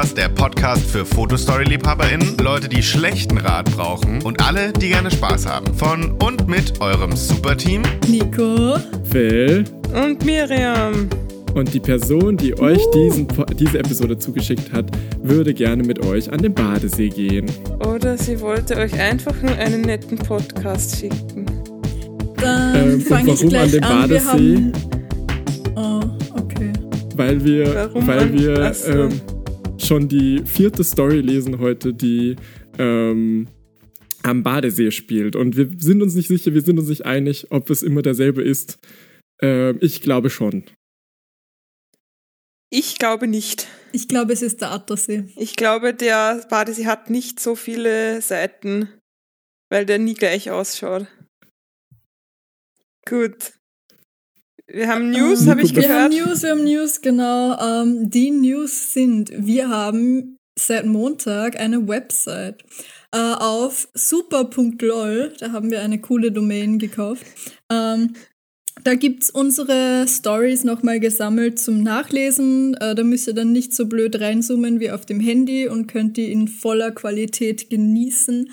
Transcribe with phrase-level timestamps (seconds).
[0.00, 5.44] Podcast, der Podcast für Fotostory-LiebhaberInnen, Leute, die schlechten Rat brauchen und alle, die gerne Spaß
[5.46, 5.74] haben.
[5.74, 8.78] Von und mit eurem Superteam Nico,
[9.10, 9.62] Phil
[9.94, 11.10] Und Miriam.
[11.52, 14.86] und die Person, die euch diesen, Po- diese Episode zugeschickt hat,
[15.22, 17.44] würde gerne mit euch an den Badesee gehen.
[17.86, 21.44] Oder sie wollte euch einfach nur einen netten Podcast schicken.
[22.38, 24.08] dann Ähm, fange ich warum an gleich dem an.
[24.08, 24.30] Wir Badesee?
[24.32, 24.72] haben.
[25.76, 26.00] Oh,
[26.38, 26.72] okay.
[27.16, 29.20] Weil wir, Warum weil an- wir ähm,
[29.90, 32.36] schon die vierte Story lesen heute, die
[32.78, 33.48] ähm,
[34.22, 35.34] am Badesee spielt.
[35.34, 38.40] Und wir sind uns nicht sicher, wir sind uns nicht einig, ob es immer derselbe
[38.40, 38.78] ist.
[39.42, 40.62] Ähm, ich glaube schon.
[42.70, 43.66] Ich glaube nicht.
[43.90, 45.24] Ich glaube, es ist der Attersee.
[45.34, 48.88] Ich glaube, der Badesee hat nicht so viele Seiten,
[49.72, 51.08] weil der nie gleich ausschaut.
[53.08, 53.54] Gut.
[54.72, 56.28] Wir haben News, Ähm, habe ich Nico, Wir haben gehört.
[56.28, 57.58] News, wir haben News, genau.
[57.82, 62.62] Ähm, die News sind, wir haben seit Montag eine Website
[63.12, 65.32] äh, auf super.lol.
[65.38, 67.24] Da haben wir eine coole Domain gekauft.
[67.70, 68.14] Ähm,
[68.84, 72.74] da gibt's unsere Stories nochmal gesammelt zum Nachlesen.
[72.74, 76.16] Äh, da müsst ihr dann nicht so blöd reinzoomen wie auf dem Handy und könnt
[76.16, 78.50] die in voller Qualität genießen.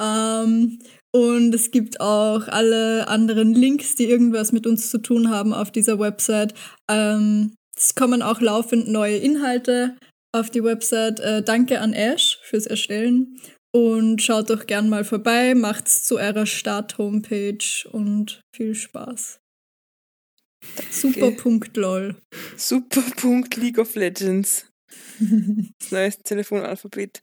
[0.00, 0.78] Ähm,
[1.12, 5.70] und es gibt auch alle anderen Links, die irgendwas mit uns zu tun haben auf
[5.70, 6.54] dieser Website.
[6.90, 9.96] Ähm, es kommen auch laufend neue Inhalte
[10.32, 11.18] auf die Website.
[11.20, 13.38] Äh, danke an Ash fürs Erstellen.
[13.72, 19.40] Und schaut doch gern mal vorbei, macht's zu eurer Start-Homepage und viel Spaß.
[20.90, 22.20] Super.lol.
[22.56, 24.66] Super Punkt League of Legends.
[25.78, 27.22] Das neue Telefonalphabet.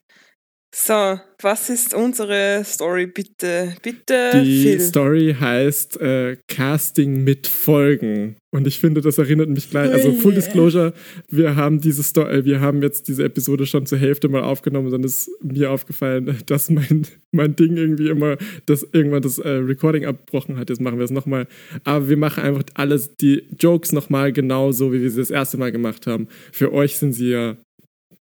[0.79, 3.73] So, was ist unsere Story, bitte?
[3.81, 4.79] Bitte, Die Phil.
[4.79, 8.35] Story heißt äh, Casting mit Folgen.
[8.51, 9.91] Und ich finde, das erinnert mich gleich.
[9.91, 10.13] Also.
[10.13, 10.93] Full Disclosure,
[11.29, 14.91] wir haben diese Sto äh, wir haben jetzt diese Episode schon zur Hälfte mal aufgenommen,
[14.91, 18.37] dann ist mir aufgefallen, dass mein, mein Ding irgendwie immer
[18.67, 20.69] das irgendwann das äh, Recording abgebrochen hat.
[20.69, 21.47] Jetzt machen wir es nochmal.
[21.85, 25.57] Aber wir machen einfach alles, die Jokes nochmal genau so, wie wir sie das erste
[25.57, 26.27] Mal gemacht haben.
[26.51, 27.57] Für euch sind sie ja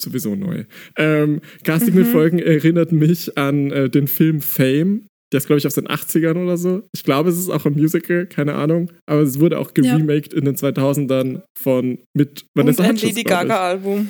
[0.02, 0.66] sowieso neu.
[0.98, 2.12] Ähm, Casting mit Mhm.
[2.12, 5.08] Folgen erinnert mich an äh, den Film Fame.
[5.34, 6.84] Der ist, glaube ich, aus den 80ern oder so.
[6.94, 8.92] Ich glaube, es ist auch ein Musical, keine Ahnung.
[9.06, 9.96] Aber es wurde auch Ja.
[9.96, 13.24] geremaked in den 2000ern von mit Und Vanessa ein Hudgens, Lady.
[13.24, 14.10] Gaga-Album.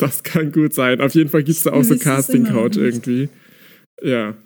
[0.00, 1.00] Das kann gut sein.
[1.00, 3.28] Auf jeden Fall gibt es da auch so Casting-Couch irgendwie.
[4.02, 4.36] Ja.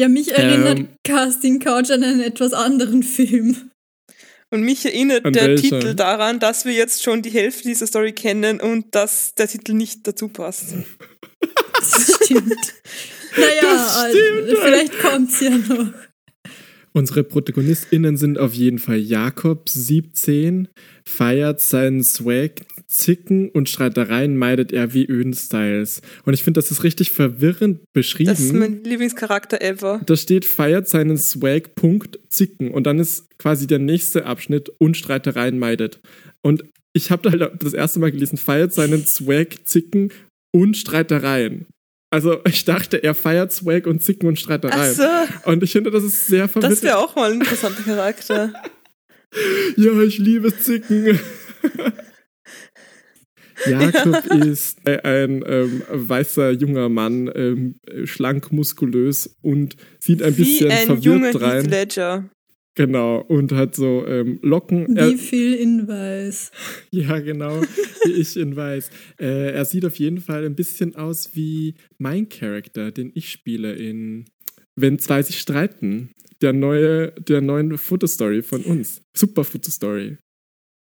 [0.00, 0.88] Ja, mich erinnert Ähm.
[1.06, 3.56] Casting Couch an einen etwas anderen Film.
[4.52, 5.80] Und mich erinnert An der welcher?
[5.80, 9.72] Titel daran, dass wir jetzt schon die Hälfte dieser Story kennen und dass der Titel
[9.72, 10.74] nicht dazu passt.
[11.74, 12.54] Das stimmt.
[13.36, 15.92] naja, Das stimmt, also, vielleicht kommt's ja noch.
[16.92, 20.68] Unsere ProtagonistInnen sind auf jeden Fall Jakob, 17,
[21.06, 22.60] feiert seinen Swag,
[22.92, 26.02] Zicken und Streitereien meidet er wie öden Styles.
[26.24, 28.30] Und ich finde, das ist richtig verwirrend beschrieben.
[28.30, 30.00] Das ist mein Lieblingscharakter ever.
[30.04, 32.70] Da steht, feiert seinen Swag, Punkt, Zicken.
[32.70, 36.00] Und dann ist quasi der nächste Abschnitt und Streitereien meidet.
[36.42, 40.12] Und ich habe da halt das erste Mal gelesen, feiert seinen Swag, Zicken
[40.54, 41.66] und Streitereien.
[42.10, 44.94] Also ich dachte, er feiert Swag und Zicken und Streitereien.
[45.00, 46.76] Ach so, Und ich finde, das ist sehr verwirrend.
[46.76, 48.52] das wäre auch mal ein interessanter Charakter.
[49.78, 51.18] Ja, ich liebe Zicken.
[53.66, 60.70] Jakob ist ein ähm, weißer junger Mann, ähm, schlank, muskulös und sieht ein Wie bisschen
[60.70, 61.64] ein verwirrt Heath rein.
[61.66, 62.30] Ledger.
[62.74, 64.96] Genau, und hat so ähm, Locken.
[64.96, 66.52] Wie viel in weiß.
[66.90, 67.60] ja, genau,
[68.04, 68.88] wie ich ihn weiß.
[69.20, 73.74] Äh, er sieht auf jeden Fall ein bisschen aus wie mein Charakter, den ich spiele
[73.74, 74.24] in
[74.74, 76.10] Wenn zwei sich streiten.
[76.40, 79.02] Der neue, der neuen Fotostory von uns.
[79.14, 80.16] Super Fotostory.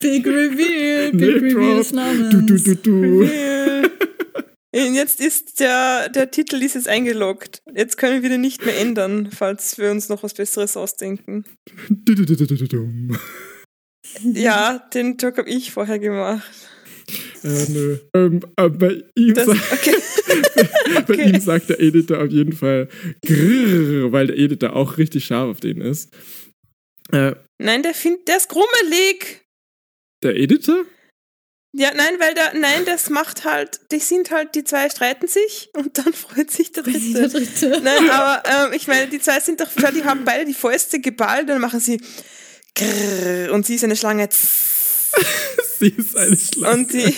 [0.00, 2.30] Big Reveal, Big Name Reveal des Namens.
[2.30, 3.28] Du, du, du, du.
[4.70, 7.62] Und jetzt ist der, der Titel ist jetzt eingeloggt.
[7.74, 11.44] Jetzt können wir den nicht mehr ändern, falls wir uns noch was Besseres ausdenken.
[11.88, 13.18] Du, du, du, du, du, du, dum.
[14.22, 16.48] Ja, den Joke habe ich vorher gemacht.
[17.42, 17.98] Äh, nö.
[18.14, 19.94] Ähm, äh, bei, ihm Das, sagt, okay.
[21.06, 21.30] bei okay.
[21.30, 22.88] ihm sagt der Editor auf jeden Fall
[23.26, 26.14] grrr, weil der Editor auch richtig scharf auf den ist.
[27.10, 29.47] Äh, Nein, der, find, der ist grummelig.
[30.22, 30.84] Der Editor?
[31.76, 35.68] Ja, nein, weil der, nein, das macht halt, die sind halt, die zwei streiten sich
[35.74, 37.70] und dann freut sich der ich, der Dritte.
[37.70, 37.80] dritte.
[37.82, 41.42] Nein, aber ähm, ich meine, die zwei sind doch, die haben beide die Fäuste geballt
[41.42, 42.00] und dann machen sie
[42.74, 44.28] grrr, und sie ist eine Schlange.
[45.78, 46.74] Sie ist eine Schlange.
[46.74, 47.14] Und die,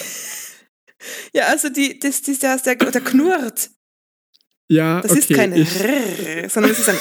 [1.33, 3.71] ja, also die, das, das, der, der, der knurrt.
[4.69, 5.21] ja, Das okay.
[5.21, 6.99] ist kein ich, Rrr, sondern es ist ein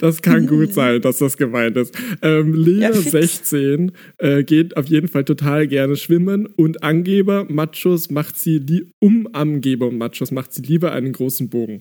[0.00, 1.94] Das kann gut sein, dass das gemeint ist.
[2.22, 3.10] Ähm, Lena, Ja, fix.
[3.50, 8.60] 16, äh, geht auf jeden Fall total gerne schwimmen und Angeber, Machos macht sie,
[8.98, 11.80] um Angeber und Machos macht sie lieber einen großen Bogen.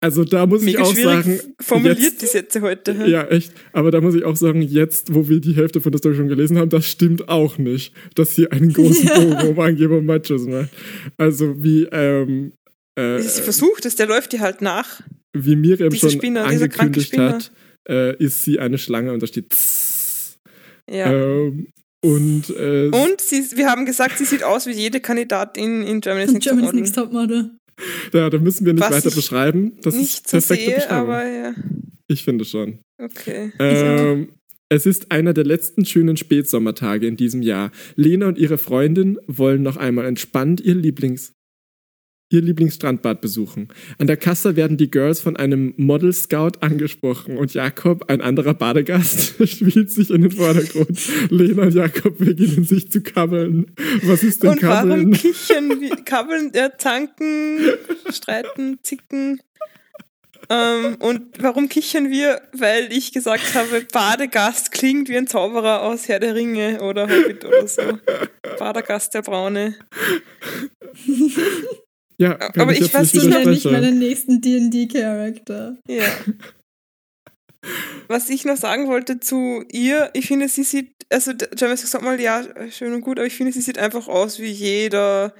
[0.00, 2.92] Also da muss Mega ich auch sagen, formuliert jetzt, die Sätze heute.
[3.06, 3.52] ja, echt.
[3.72, 6.28] Aber da muss ich auch sagen, jetzt, wo wir die Hälfte von der Story schon
[6.28, 10.46] gelesen haben, das stimmt auch nicht, dass sie einen großen Bogen um Angeber und Machos
[10.46, 10.70] macht.
[11.16, 12.52] Also wie, ähm,
[12.96, 15.00] äh, Sie versucht es, der läuft ihr halt nach.
[15.44, 17.52] Wie Miriam Dieser schon kranke angekündigt hat,
[17.88, 20.38] äh, ist sie eine Schlange und da steht Tss.
[20.90, 21.12] Ja.
[21.12, 21.68] Ähm,
[22.04, 26.32] und, äh, Und sie, wir haben gesagt, sie sieht aus wie jede Kandidatin in Germany's
[26.32, 27.42] Next Germany's Topmodel.
[27.42, 27.54] Next
[28.12, 28.20] Topmodel.
[28.20, 29.72] ja, da müssen wir nicht Was weiter ich beschreiben.
[29.82, 31.10] Das Nicht ist perfekte sehe, Beschreibung.
[31.10, 31.54] aber ja.
[32.06, 32.78] Ich finde schon.
[32.98, 33.52] Okay.
[33.58, 34.28] Ähm,
[34.68, 37.70] es ist einer der letzten schönen Spätsommertage in diesem Jahr.
[37.96, 41.32] Lena und ihre Freundin wollen noch einmal entspannt ihr Lieblings
[42.30, 43.68] ihr Lieblingsstrandbad besuchen.
[43.98, 48.54] An der Kasse werden die Girls von einem Model Scout angesprochen und Jakob, ein anderer
[48.54, 51.00] Badegast, spielt sich in den Vordergrund.
[51.30, 53.72] Lena und Jakob beginnen sich zu kabbeln.
[54.02, 55.12] Was ist denn Und warum kabbeln?
[55.12, 57.60] kichern wir, kabbeln, ja, zanken,
[58.10, 59.40] streiten, zicken?
[60.50, 62.40] Ähm, und warum kichern wir?
[62.52, 67.44] Weil ich gesagt habe, Badegast klingt wie ein Zauberer aus Herr der Ringe oder Hobbit
[67.44, 67.82] oder so.
[68.58, 69.74] Badegast der Braune.
[72.20, 75.78] Ja, Aber ich jetzt weiß nicht Ich nicht, meinen nächsten D&D-Charakter.
[75.88, 76.04] Ja.
[78.08, 82.20] Was ich noch sagen wollte zu ihr, ich finde, sie sieht, also James sagt mal,
[82.20, 85.34] ja, schön und gut, aber ich finde, sie sieht einfach aus wie jeder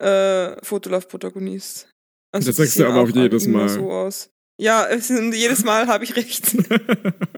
[0.00, 1.88] äh, Fotolove-Protagonist.
[2.34, 3.68] Also Das sagst du aber auch jedes Mal.
[3.68, 4.30] So aus.
[4.60, 6.56] Ja, es sind, jedes Mal habe ich recht.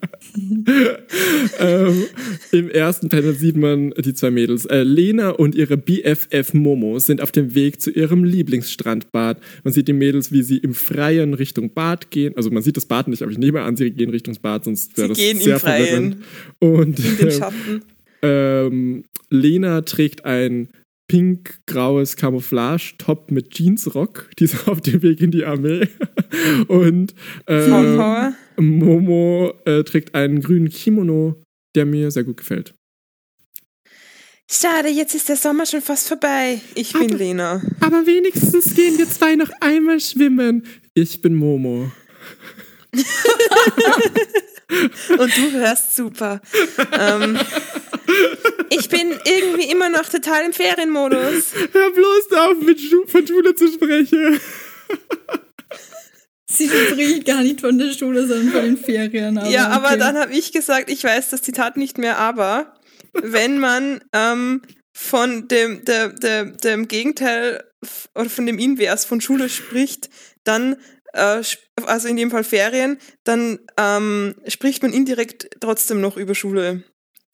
[1.61, 2.05] ähm,
[2.53, 4.65] Im ersten Panel sieht man die zwei Mädels.
[4.67, 9.41] Äh, Lena und ihre BFF Momo sind auf dem Weg zu ihrem Lieblingsstrandbad.
[9.63, 12.37] Man sieht die Mädels, wie sie im Freien Richtung Bad gehen.
[12.37, 14.97] Also man sieht das Bad nicht, aber ich nehme an, sie gehen Richtung Bad, sonst
[14.97, 16.17] wäre das gehen sehr im Freien, verwirrend.
[16.59, 17.83] Und in den ähm, Schatten.
[18.23, 20.69] ähm, Lena trägt ein
[21.09, 24.31] pink-graues Camouflage-Top mit Jeansrock.
[24.39, 25.89] Die ist auf dem Weg in die Armee.
[26.69, 27.15] Und
[27.47, 28.35] ähm.
[28.57, 31.43] Momo äh, trägt einen grünen Kimono,
[31.75, 32.75] der mir sehr gut gefällt.
[34.51, 36.61] Schade, jetzt ist der Sommer schon fast vorbei.
[36.75, 37.63] Ich bin Aber- Lena.
[37.81, 40.67] Aber wenigstens gehen wir zwei noch einmal schwimmen.
[40.95, 41.91] Ich bin Momo.
[45.19, 46.41] Und du hörst super.
[46.99, 47.39] ähm,
[48.71, 51.53] ich bin irgendwie immer noch total im Ferienmodus.
[51.73, 54.41] Hör bloß auf, mit Schu von Schule zu sprechen.
[56.57, 59.39] Sie spricht gar nicht von der Schule, sondern von den Ferien.
[59.39, 59.99] Aber ja, aber okay.
[59.99, 62.75] dann habe ich gesagt, ich weiß das Zitat nicht mehr, aber
[63.23, 64.63] wenn man ähm,
[64.93, 67.65] von dem, der, der, dem Gegenteil
[68.15, 70.09] oder von dem Invers von Schule spricht,
[70.45, 70.77] dann,
[71.13, 71.43] äh,
[71.87, 76.85] also in dem Fall Ferien, dann ähm, spricht man indirekt trotzdem noch über Schule.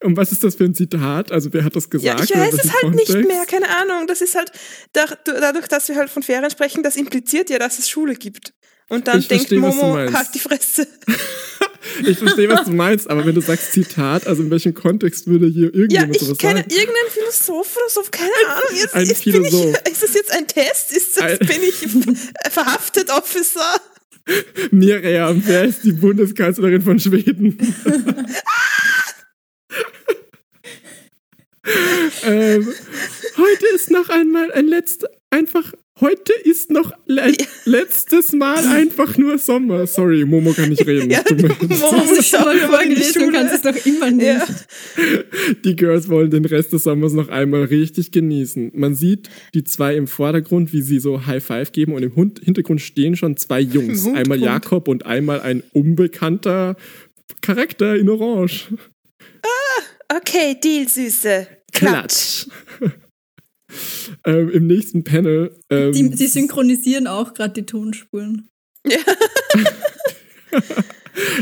[0.03, 1.31] Und was ist das für ein Zitat?
[1.31, 2.25] Also wer hat das Ja, gesagt?
[2.25, 4.07] ich Oder weiß es halt nicht mehr, keine Ahnung.
[4.07, 4.51] Das ist halt,
[4.95, 8.55] da- dadurch, dass wir halt von Ferien sprechen, das impliziert ja, dass es Schule gibt.
[8.91, 10.87] Und dann Ich denkt verstehe, Momo, halt die Fresse.
[12.07, 15.47] Ich verstehe, was du meinst, aber wenn du sagst Zitat, also in welchem Kontext würde
[15.47, 16.71] hier Ja, irgendjemand ich sowas kenne sagen?
[16.71, 18.79] irgendeinen Philosoph oder so, keine Ahnung.
[18.79, 19.77] Jetzt, ein ist, bin ich, Philosoph.
[19.91, 20.93] ist das jetzt ein Test?
[20.93, 23.81] Ist das, Ein- bin ich ver- verhaftet, Officer?
[24.71, 27.59] Miriam, wer ist die Bundeskanzlerin von Schweden?
[32.25, 32.69] ähm,
[33.37, 37.33] heute ist noch einmal ein letzter, einfach, heute ist noch le
[37.65, 39.87] letztes Mal einfach nur Sommer.
[39.87, 41.11] Sorry, Momo kann nicht reden.
[41.11, 41.23] Ja.
[41.31, 44.27] Momo Du es schon mal vorgelesen und kannst es doch immer nicht.
[44.27, 44.47] Ja.
[45.65, 48.73] Die Girls wollen den Rest des Sommers noch einmal richtig genießen.
[48.75, 52.41] Man sieht die zwei im Vordergrund, wie sie so High Five geben und im Hund
[52.43, 54.05] Hintergrund stehen schon zwei Jungs.
[54.07, 54.65] Im Einmal Hintergrund.
[54.65, 56.77] Jakob und einmal ein unbekannter
[57.41, 58.69] Charakter in Orange.
[60.13, 61.47] Okay, Deal, Süße.
[61.73, 62.47] Klatsch.
[62.79, 62.93] Klatsch.
[64.25, 65.55] ähm, Im nächsten Panel.
[65.71, 68.49] Ähm, Die, die synchronisieren auch gerade die Tonspuren.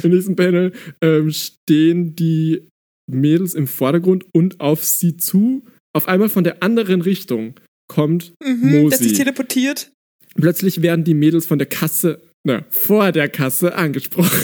[0.02, 2.68] Im nächsten Panel ähm, stehen die
[3.10, 5.64] Mädels im Vordergrund und auf sie zu.
[5.94, 7.54] Auf einmal von der anderen Richtung
[7.88, 9.14] kommt Mhm, der hat sich Mosi.
[9.14, 9.90] teleportiert.
[10.34, 14.28] Plötzlich werden die Mädels von der Kasse, na, vor der Kasse angesprochen.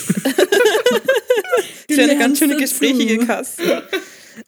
[1.90, 3.82] Für eine lernst ganz schöne gesprächige Kasse.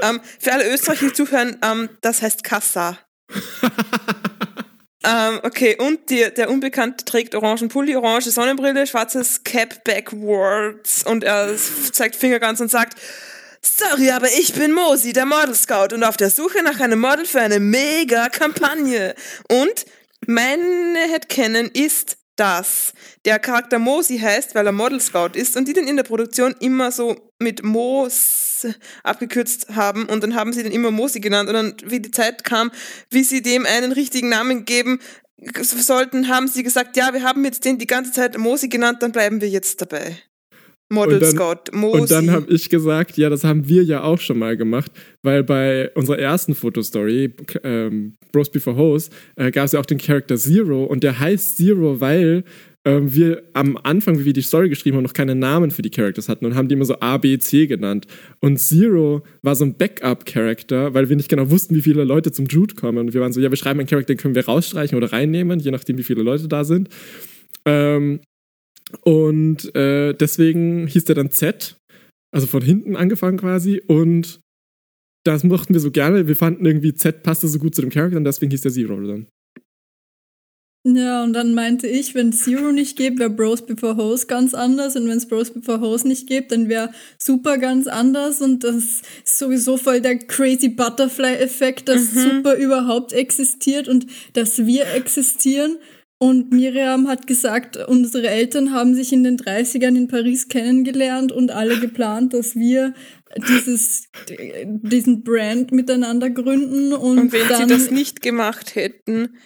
[0.01, 2.99] ähm, für alle Österreicher, die zuhören, ähm, das heißt Kassa.
[5.05, 11.25] ähm, okay, und die, der Unbekannte trägt orangen Pulli, orange Sonnenbrille, schwarzes Cap backwards und
[11.25, 11.57] er
[11.93, 12.99] zeigt Fingerguns und sagt,
[13.63, 17.27] Sorry, aber ich bin Mosi, der Model Scout und auf der Suche nach einem Model
[17.27, 19.15] für eine mega Kampagne.
[19.51, 19.87] Und
[20.27, 22.93] meine Headcanon ist, dass
[23.25, 26.55] der Charakter Mosi heißt, weil er Model Scout ist und die den in der Produktion
[26.61, 28.67] immer so mit Mos
[29.03, 32.45] abgekürzt haben und dann haben sie den immer Mosi genannt und dann, wie die Zeit
[32.45, 32.71] kam,
[33.11, 35.01] wie sie dem einen richtigen Namen geben
[35.63, 39.13] sollten, haben sie gesagt, ja, wir haben jetzt den die ganze Zeit Mosi genannt, dann
[39.13, 40.17] bleiben wir jetzt dabei.
[40.89, 42.01] Model Und dann- Scout, Mosi.
[42.01, 45.43] Und dann habe ich gesagt, ja, das haben wir ja auch schon mal gemacht, weil
[45.43, 47.33] bei unserer ersten Fotostory,
[47.65, 51.57] ähm, Bros Before Hoes, äh, gab es ja auch den Charakter Zero und der heißt
[51.57, 52.45] Zero, weil
[52.85, 55.91] ähm, wir am Anfang, wie wir die Story geschrieben haben, noch keine Namen für die
[55.91, 58.07] Characters hatten und haben die immer so A, B, C genannt.
[58.39, 62.47] Und Zero war so ein Backup-Charakter, weil wir nicht genau wussten, wie viele Leute zum
[62.47, 62.99] Jude kommen.
[62.99, 65.59] Und wir waren so, ja, wir schreiben einen Charakter, den können wir rausstreichen oder reinnehmen,
[65.59, 66.89] je nachdem, wie viele Leute da sind.
[67.65, 68.21] Ähm,
[69.03, 71.77] und äh, deswegen hieß der dann Z,
[72.33, 73.83] also von hinten angefangen quasi.
[73.87, 74.41] Und
[75.25, 76.29] das mochten wir so gerne.
[76.29, 79.01] Wir fanden irgendwie Z passte so gut zu dem Charakter und deswegen hieß der Zero
[79.01, 79.27] dann.
[80.89, 84.95] Ja, und dann meinte ich, wenn Zero nicht gibt, wäre Bros Before Hoes ganz anders.
[84.95, 88.41] Und wenn es Bros Before Hoes nicht gibt, dann wäre Super ganz anders.
[88.41, 94.87] Und das ist sowieso voll der crazy Butterfly-Effekt, dass Super überhaupt existiert und dass wir
[94.95, 95.77] existieren.
[96.19, 101.51] Und Miriam hat gesagt, unsere Eltern haben sich in den 30ern in Paris kennengelernt und
[101.51, 102.95] alle geplant, dass wir
[103.49, 104.09] dieses,
[104.65, 106.95] diesen Brand miteinander gründen.
[106.95, 109.37] Und, und wenn dann sie das nicht gemacht hätten,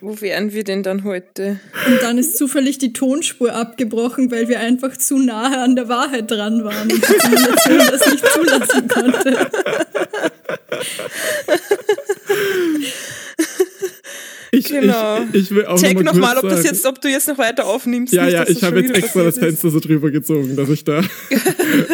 [0.00, 1.58] wo wären wir denn dann heute?
[1.88, 6.30] Und dann ist zufällig die Tonspur abgebrochen, weil wir einfach zu nahe an der Wahrheit
[6.30, 9.50] dran waren und die Simulation das nicht zulassen konnte.
[14.50, 15.24] Ich, Genau.
[15.32, 17.28] ich, ich will auch Check noch mal nochmal, kurz ob, das jetzt, ob du jetzt
[17.28, 18.12] noch weiter aufnimmst.
[18.12, 19.38] Ja, nicht, ja, ich habe jetzt extra das.
[19.38, 21.02] Fenster so drüber gezogen, dass ich da.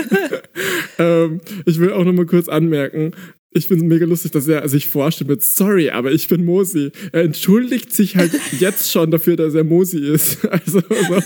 [0.99, 3.13] ähm, ich will auch noch mal kurz anmerken.
[3.57, 6.91] Ich finde es mega lustig, dass er sich vorstellt mit Sorry, aber ich bin Mosi.
[7.13, 10.39] Er entschuldigt sich halt jetzt schon dafür, dass er Mosi ist.
[10.51, 11.23] Also, so,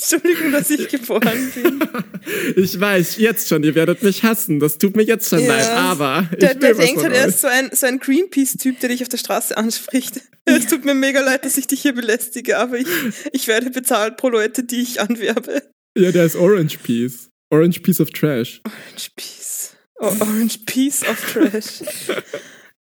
[0.00, 1.80] Entschuldigung, dass ich geboren bin.
[2.56, 4.58] ich weiß jetzt schon, ihr werdet mich hassen.
[4.60, 5.48] Das tut mir jetzt schon Ja.
[5.48, 9.02] leid, aber ich Der, denkt halt, er ist so ein, so ein Greenpeace-Typ, der dich
[9.02, 10.20] auf der Straße anspricht.
[10.46, 12.86] Es tut mir mega leid, dass ich dich hier belästige, aber ich,
[13.32, 15.62] ich werde bezahlt pro Leute, die ich anwerbe.
[15.96, 17.28] Ja, der ist Orange Piece.
[17.50, 18.60] Orange Piece of Trash.
[18.64, 19.76] Orange Piece.
[20.00, 21.82] Oh, Orange Piece of Trash.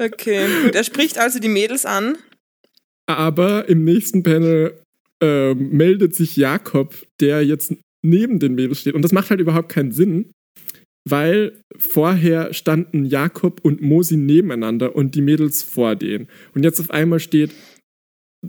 [0.01, 0.75] Okay, gut.
[0.75, 2.17] Er spricht also die Mädels an.
[3.05, 4.81] Aber im nächsten Panel
[5.21, 8.93] ähm, meldet sich Jakob, der jetzt neben den Mädels steht.
[8.93, 10.31] Und das macht halt überhaupt keinen Sinn,
[11.07, 16.27] weil vorher standen Jakob und Mosi nebeneinander und die Mädels vor denen.
[16.53, 17.51] Und jetzt auf einmal steht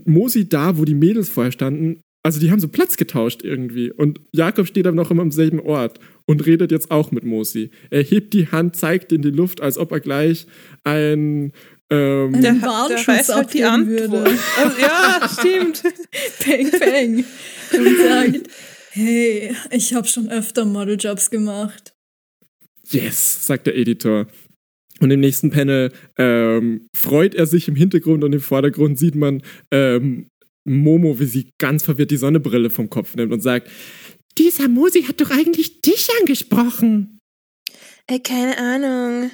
[0.04, 2.00] Mosi da, wo die Mädels vorher standen.
[2.22, 3.90] Also die haben so Platz getauscht irgendwie.
[3.90, 7.70] Und Jakob steht aber noch immer am selben Ort und redet jetzt auch mit Mosi.
[7.90, 10.46] Er hebt die Hand, zeigt in die Luft, als ob er gleich
[10.84, 11.52] ein
[11.90, 14.26] ähm, Der- Der, Warnschuss der weiß halt die abgeben Antwort.
[14.26, 14.38] würde.
[14.58, 15.82] Also, ja, stimmt.
[16.40, 17.24] Peng, peng.
[17.72, 18.50] Und sagt,
[18.92, 21.92] hey, ich habe schon öfter Modeljobs gemacht.
[22.90, 24.26] Yes, sagt der Editor.
[25.00, 29.42] Und im nächsten Panel ähm, freut er sich im Hintergrund und im Vordergrund sieht man
[29.70, 30.26] ähm,
[30.64, 33.70] Momo, wie sie ganz verwirrt die Sonnenbrille vom Kopf nimmt und sagt,
[34.36, 37.18] dieser Mosi hat doch eigentlich dich angesprochen.
[38.08, 39.30] Ey, keine Ahnung.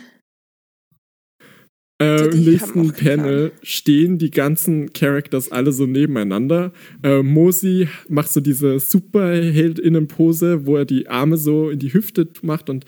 [1.99, 6.73] Äh, Im nächsten Panel stehen die ganzen Characters alle so nebeneinander.
[7.03, 12.69] Äh, Mosi macht so diese Superheldinnen-Pose, wo er die Arme so in die Hüfte macht
[12.69, 12.85] und,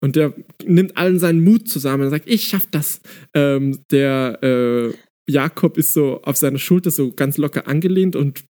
[0.00, 3.00] und der nimmt allen seinen Mut zusammen und sagt, ich schaff das.
[3.34, 4.92] Ähm, der äh,
[5.30, 8.44] Jakob ist so auf seiner Schulter so ganz locker angelehnt und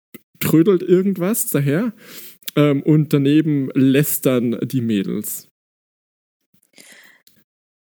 [0.41, 1.95] trödelt irgendwas daher.
[2.55, 5.46] Ähm, und daneben lästern die Mädels.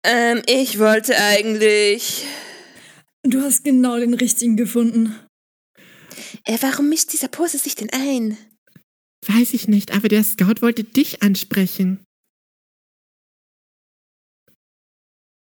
[0.04, 2.26] Ähm, ich wollte eigentlich.
[3.22, 5.14] Du hast genau den richtigen gefunden.
[6.44, 8.36] Äh, warum mischt dieser Pose sich denn ein?
[9.26, 12.04] Weiß ich nicht, aber der Scout wollte dich ansprechen.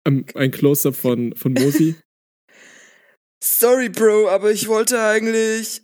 [0.06, 1.96] Ähm, ein Close-up von, von Mosi.
[3.42, 5.82] Sorry, Bro, aber ich wollte eigentlich.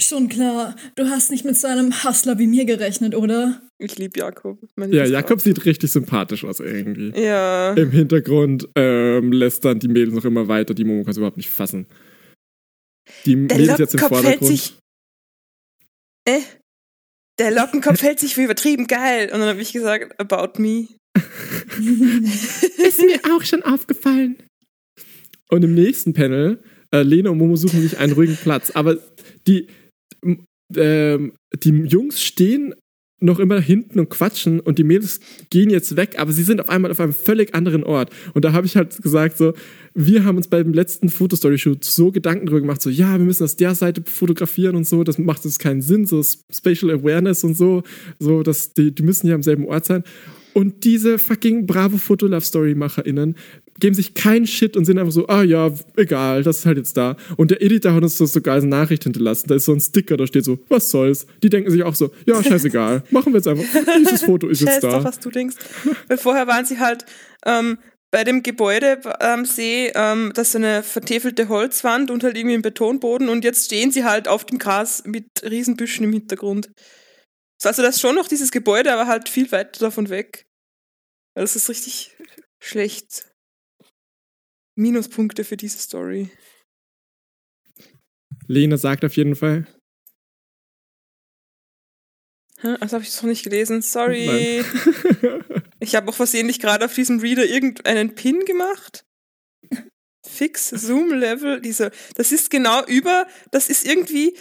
[0.00, 3.62] Schon klar, du hast nicht mit so einem Hustler wie mir gerechnet, oder?
[3.78, 4.58] Ich liebe Jakob.
[4.76, 5.04] mein ja.
[5.04, 7.12] Jakob sieht richtig sympathisch aus irgendwie.
[7.18, 7.72] Ja.
[7.74, 10.74] Im Hintergrund ähm, lässt dann die Mädels noch immer weiter.
[10.74, 11.86] Die Momo kann es überhaupt nicht fassen.
[13.24, 14.50] Die Der Mädels jetzt im Lockenkopf hält Vordergrund.
[14.50, 14.76] sich.
[16.24, 16.40] Äh?
[17.38, 19.30] Der Lockenkopf hält sich für übertrieben geil.
[19.32, 20.88] Und dann habe ich gesagt, about me.
[21.16, 24.36] Ist mir auch schon aufgefallen.
[25.48, 28.70] Und im nächsten Panel, äh, Lena und Momo suchen sich einen ruhigen Platz.
[28.70, 28.98] Aber
[29.48, 29.66] die,
[30.76, 32.74] ähm, die Jungs stehen
[33.20, 36.68] noch immer hinten und quatschen und die Mädels gehen jetzt weg, aber sie sind auf
[36.68, 38.10] einmal auf einem völlig anderen Ort.
[38.34, 39.54] Und da habe ich halt gesagt, so,
[39.94, 43.56] wir haben uns beim letzten Fotostory-Shoot so Gedanken drüber gemacht, so, ja, wir müssen aus
[43.56, 47.82] der Seite fotografieren und so, das macht uns keinen Sinn, so Spatial Awareness und so,
[48.20, 50.04] so, dass die, die müssen ja am selben Ort sein.
[50.54, 53.36] Und diese fucking bravo Foto-Love-Story-MacherInnen
[53.78, 56.96] geben sich keinen Shit und sind einfach so, ah ja, egal, das ist halt jetzt
[56.96, 57.16] da.
[57.36, 59.48] Und der Editor hat uns das sogar als Nachricht hinterlassen.
[59.48, 61.26] Da ist so ein Sticker, da steht so, was soll's?
[61.42, 63.64] Die denken sich auch so, ja, scheißegal, machen wir jetzt einfach.
[64.00, 64.98] Dieses Foto ist jetzt da.
[64.98, 65.56] doch, was du denkst.
[66.08, 67.04] Weil vorher waren sie halt
[67.46, 67.78] ähm,
[68.10, 72.54] bei dem Gebäude am See, ähm, das ist so eine vertäfelte Holzwand und halt irgendwie
[72.54, 76.70] ein Betonboden und jetzt stehen sie halt auf dem Gras mit Riesenbüschen im Hintergrund.
[77.62, 80.46] Also das ist schon noch dieses Gebäude, aber halt viel weiter davon weg.
[81.34, 82.16] Das ist richtig
[82.60, 83.27] schlecht.
[84.78, 86.30] Minuspunkte für diese Story.
[88.46, 89.66] Lena sagt auf jeden Fall.
[92.60, 92.76] Hä?
[92.80, 93.82] Also habe ich das noch nicht gelesen.
[93.82, 94.64] Sorry.
[95.80, 99.04] ich habe auch versehentlich gerade auf diesem Reader irgendeinen Pin gemacht.
[100.26, 104.36] Fix Zoom Level, dieser, das ist genau über, das ist irgendwie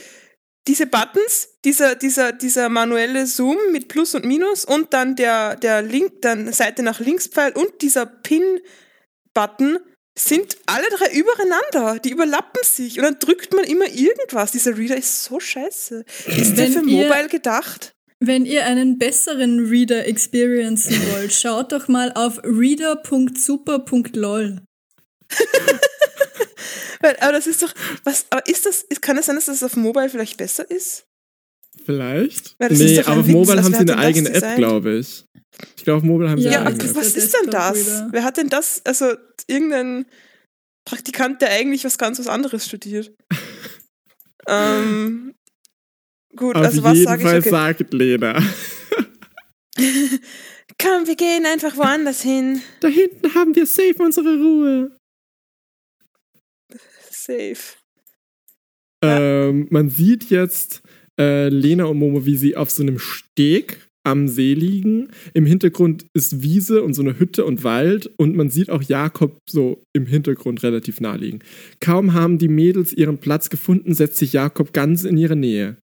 [0.68, 5.82] diese Buttons, dieser, dieser, dieser manuelle Zoom mit Plus und Minus und dann der, der
[5.82, 9.80] Link, dann Seite nach links Pfeil und dieser Pin-Button
[10.18, 12.00] sind alle drei übereinander.
[12.00, 14.52] Die überlappen sich und dann drückt man immer irgendwas.
[14.52, 16.04] Dieser Reader ist so scheiße.
[16.26, 17.94] Ist der für Mobile gedacht?
[18.20, 24.62] Wenn ihr einen besseren Reader experiencen wollt, schaut doch mal auf reader.super.lol.
[27.02, 30.10] aber das ist doch, was, aber ist das, kann es sein, dass das auf Mobile
[30.10, 31.07] vielleicht besser ist?
[31.88, 32.56] Vielleicht?
[32.60, 35.24] Nee, aber auf Mobile haben sie eine eigene App, glaube ich.
[35.78, 36.96] Ich glaube, auf Mobile haben sie ja, eine eigene App.
[36.96, 38.04] Ja, was ist denn das?
[38.12, 39.14] Wer hat denn das, also
[39.48, 40.06] irgendein
[40.84, 43.16] Praktikant, der eigentlich was ganz was anderes studiert?
[44.50, 45.34] ähm,
[46.36, 47.30] gut, auf also was sage ich?
[47.38, 47.50] Okay.
[47.50, 48.34] sagt Lena.
[49.78, 52.62] Komm, wir gehen einfach woanders hin.
[52.82, 54.92] Da hinten haben wir safe unsere Ruhe.
[57.10, 57.78] Safe.
[59.02, 60.82] Ähm, man sieht jetzt
[61.20, 65.10] äh, Lena und Momo, wie sie auf so einem Steg am See liegen.
[65.34, 69.38] Im Hintergrund ist Wiese und so eine Hütte und Wald und man sieht auch Jakob
[69.50, 71.40] so im Hintergrund relativ nah liegen.
[71.82, 75.78] Kaum haben die Mädels ihren Platz gefunden, setzt sich Jakob ganz in ihre Nähe.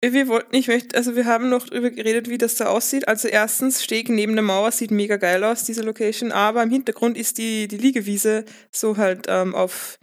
[0.00, 3.08] Wir wollten, ich möchte, also wir haben noch darüber geredet, wie das da aussieht.
[3.08, 7.18] Also erstens, Steg neben der Mauer sieht mega geil aus, diese Location, aber im Hintergrund
[7.18, 9.98] ist die, die Liegewiese so halt ähm, auf,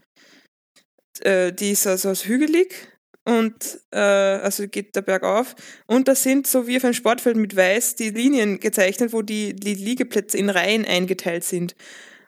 [1.21, 2.94] äh, die ist also hügelig
[3.25, 5.55] und äh, also geht der Berg auf
[5.87, 9.55] und da sind so wie auf einem Sportfeld mit Weiß die Linien gezeichnet, wo die,
[9.55, 11.75] die Liegeplätze in Reihen eingeteilt sind.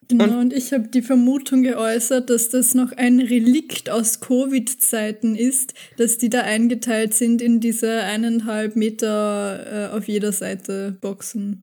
[0.09, 5.35] Genau, und, und ich habe die Vermutung geäußert, dass das noch ein Relikt aus Covid-Zeiten
[5.35, 11.61] ist, dass die da eingeteilt sind in diese eineinhalb Meter äh, auf jeder Seite Boxen.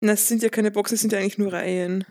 [0.00, 2.04] Das sind ja keine Boxen, das sind ja eigentlich nur Reihen.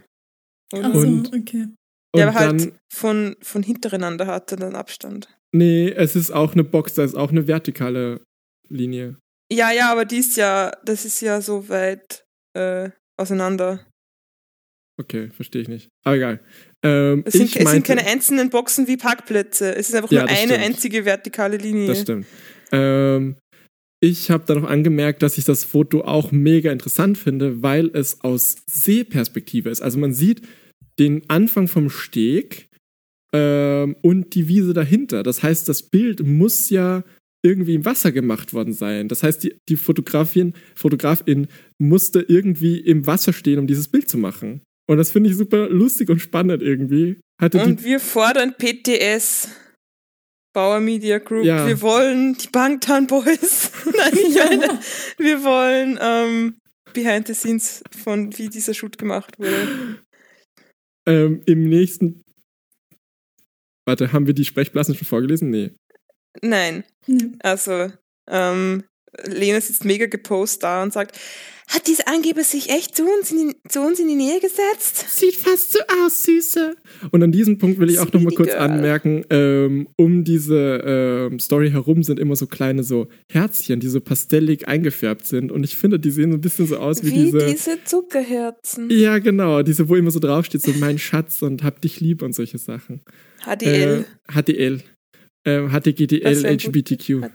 [0.73, 1.67] Ach so, okay.
[2.15, 5.34] Ja, aber halt von, von hintereinander hat er dann Abstand.
[5.55, 8.19] Nee, es ist auch eine Box, da ist auch eine vertikale
[8.67, 9.15] Linie.
[9.49, 12.25] Ja, ja, aber die ist ja, das ist ja so weit
[12.57, 13.85] äh, auseinander.
[14.99, 15.87] Okay, verstehe ich nicht.
[16.03, 16.39] Aber egal.
[16.83, 19.73] Ähm, es, sind, es sind, keine einzelnen Boxen wie Parkplätze.
[19.75, 20.59] Es ist einfach ja, nur eine stimmt.
[20.59, 21.87] einzige vertikale Linie.
[21.87, 22.25] Das stimmt.
[22.73, 23.37] Ähm,
[24.01, 28.21] ich habe da noch angemerkt, dass ich das Foto auch mega interessant finde, weil es
[28.21, 29.81] aus Seeperspektive ist.
[29.81, 30.41] Also man sieht
[30.99, 32.67] den Anfang vom Steg
[33.35, 35.23] ähm, und die Wiese dahinter.
[35.23, 37.03] Das heißt, das Bild muss ja
[37.43, 39.07] irgendwie im Wasser gemacht worden sein.
[39.07, 44.17] Das heißt, die, die Fotografin, Fotografin musste irgendwie im Wasser stehen, um dieses Bild zu
[44.17, 44.61] machen.
[44.87, 47.19] Und das finde ich super lustig und spannend irgendwie.
[47.39, 49.49] Hatte und wir fordern PTS.
[50.53, 51.43] Bauer Media Group.
[51.43, 51.67] Ja.
[51.67, 53.71] Wir wollen die Bangtan Boys.
[53.85, 54.79] Nein, ich meine,
[55.17, 56.57] wir wollen ähm,
[56.93, 59.99] Behind the Scenes von wie dieser Shoot gemacht wurde.
[61.05, 62.21] Ähm, Im nächsten.
[63.85, 65.49] Warte, haben wir die Sprechblasen schon vorgelesen?
[65.49, 65.71] Nee.
[66.41, 66.83] Nein.
[67.07, 67.35] Mhm.
[67.39, 67.91] Also,
[68.27, 68.83] ähm,
[69.25, 71.17] Lena sitzt mega gepost da und sagt,
[71.67, 75.03] hat diese Angeber sich echt zu uns, in die, zu uns in die Nähe gesetzt?
[75.09, 76.75] Sieht fast so aus, Süße.
[77.09, 81.71] Und an diesem Punkt will ich auch nochmal kurz anmerken, ähm, um diese ähm, Story
[81.71, 85.51] herum sind immer so kleine so Herzchen, die so pastellig eingefärbt sind.
[85.51, 87.39] Und ich finde, die sehen so ein bisschen so aus wie, wie diese...
[87.47, 88.91] diese Zuckerherzen.
[88.91, 89.63] Ja, genau.
[89.63, 93.01] Diese, wo immer so draufsteht, so mein Schatz und hab dich lieb und solche Sachen.
[93.45, 94.05] HDL.
[94.27, 94.81] Äh, HDL.
[95.45, 97.29] Ähm, HTGDL, HBTQ.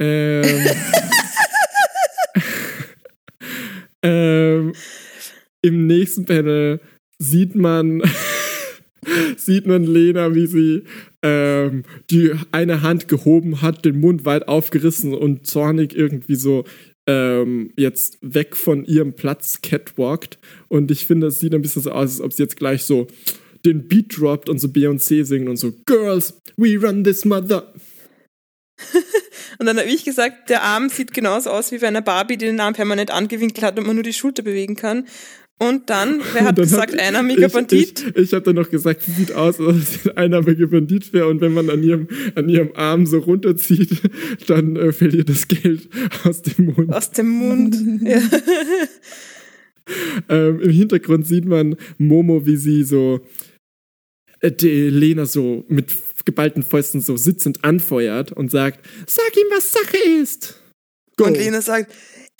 [0.00, 0.66] Ähm,
[4.02, 4.72] ähm,
[5.62, 6.80] Im nächsten Panel
[7.18, 8.02] sieht man,
[9.36, 10.82] sieht man Lena, wie sie
[11.22, 16.64] ähm, die eine Hand gehoben hat, den Mund weit aufgerissen und zornig irgendwie so
[17.06, 20.38] ähm, jetzt weg von ihrem Platz catwalkt.
[20.68, 23.06] Und ich finde, es sieht ein bisschen so aus, als ob sie jetzt gleich so
[23.64, 27.72] den Beat droppt und so Beyoncé singen und so Girls, we run this mother.
[29.60, 32.46] Und dann habe ich gesagt, der Arm sieht genauso aus wie bei einer Barbie, die
[32.46, 35.06] den Arm permanent angewinkelt hat und man nur die Schulter bewegen kann.
[35.60, 38.04] Und dann, wer hat Dann gesagt, hab- einarmiger ich, Bandit?
[38.08, 41.12] Ich, ich habe dann noch gesagt, sie sieht aus, als ob sie ein einarmiger Bandit
[41.12, 44.02] wäre und wenn man an ihrem, an ihrem Arm so runterzieht,
[44.48, 45.88] dann äh, fällt ihr das Geld
[46.24, 46.92] aus dem Mund.
[46.92, 47.76] Aus dem Mund.
[48.02, 48.20] ja.
[50.28, 53.20] Ähm, Im Hintergrund sieht man Momo, wie sie so
[54.42, 55.92] die Lena so mit
[56.24, 60.60] geballten Fäusten so sitzend anfeuert und sagt, sag ihm, was Sache ist.
[61.16, 61.24] Go.
[61.24, 61.92] Und Lena sagt,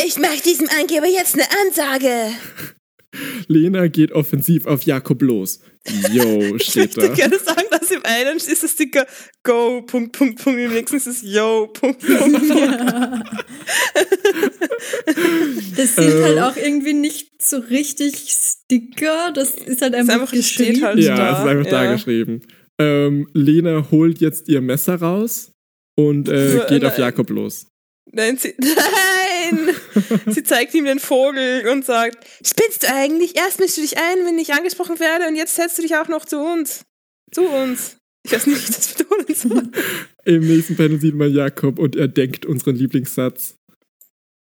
[0.05, 2.33] Ich mach diesem Angeber jetzt eine Ansage.
[3.49, 5.61] Lena geht offensiv auf Jakob los.
[6.13, 7.15] Yo, ich steht möchte da.
[7.15, 9.07] gerne sagen, dass im einen ist der Sticker
[9.43, 13.29] Go, Punkt, Punkt, Punkt, im nächsten ist es Yo, Punkt, Punkt, Punkt.
[15.77, 16.23] Das sieht Äh.
[16.23, 19.33] halt auch irgendwie nicht so richtig Sticker.
[19.35, 20.85] Das ist halt einfach, einfach- es steht geschrieben.
[20.87, 21.93] halt Ja, da, es ist einfach da ja.
[21.93, 22.43] geschrieben.
[22.81, 25.53] Ähm, Lena holt jetzt ihr Messer raus
[25.97, 27.67] und äh, geht auf Jakob los.
[28.13, 28.55] Nein, sie,
[29.55, 30.21] nein!
[30.27, 33.37] sie zeigt ihm den Vogel und sagt, Spinnst du eigentlich?
[33.37, 36.09] erst mischst du dich ein, wenn ich angesprochen werde und jetzt setzt du dich auch
[36.09, 36.85] noch zu uns.
[37.33, 37.97] Zu uns.
[38.27, 39.71] Ich weiß nicht, wie ich das betonen soll.
[40.25, 43.57] Im nächsten Panel sieht man Jakob und er denkt unseren Lieblingssatz.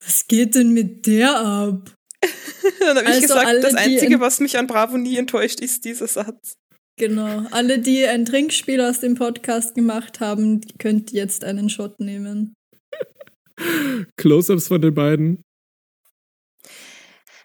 [0.05, 1.91] Was geht denn mit der ab?
[2.81, 5.61] Dann habe ich Also gesagt, alle, das Einzige, in- was mich an Bravo nie enttäuscht,
[5.61, 6.55] ist dieser Satz.
[6.97, 7.47] Genau.
[7.51, 12.55] Alle, die ein Trinkspiel aus dem Podcast gemacht haben, könnt jetzt einen Shot nehmen.
[14.17, 15.43] Close-ups von den beiden.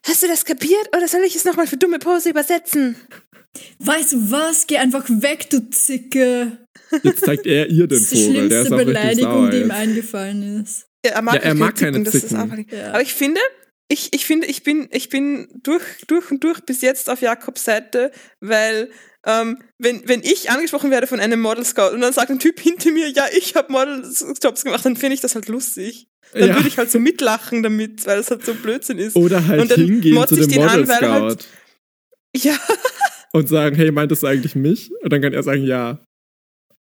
[0.05, 2.95] Hast du das kapiert oder soll ich es nochmal für dumme Pose übersetzen?
[3.79, 4.65] Weißt du was?
[4.67, 6.57] Geh einfach weg, du Zicke.
[7.03, 8.49] Jetzt zeigt er ihr den Das ist die Vogel.
[8.49, 10.87] Der ist schlimmste richtig Beleidigung, die ihm eingefallen ist.
[11.05, 12.89] Ja, er mag, Ja, er keine mag keine Zicken, ist Ja.
[12.89, 13.41] aber ich finde,
[13.87, 17.63] ich, ich finde, ich bin, ich bin durch, durch und durch bis jetzt auf Jakobs
[17.65, 18.89] Seite, weil
[19.25, 22.59] ähm, wenn, wenn ich angesprochen werde von einem Model Scout und dann sagt ein Typ
[22.59, 26.07] hinter mir, ja, ich habe Model-Jobs gemacht, dann finde ich das halt lustig.
[26.33, 26.55] Dann Ja.
[26.55, 29.15] würde ich halt so mitlachen damit, weil es halt so Blödsinn ist.
[29.15, 31.47] Oder halt Und dann hingehen zu dem Model er Scout halt-
[32.35, 32.57] Ja,
[33.33, 34.91] und sagen, hey, meintest du eigentlich mich?
[35.01, 36.03] Und dann kann er sagen, ja.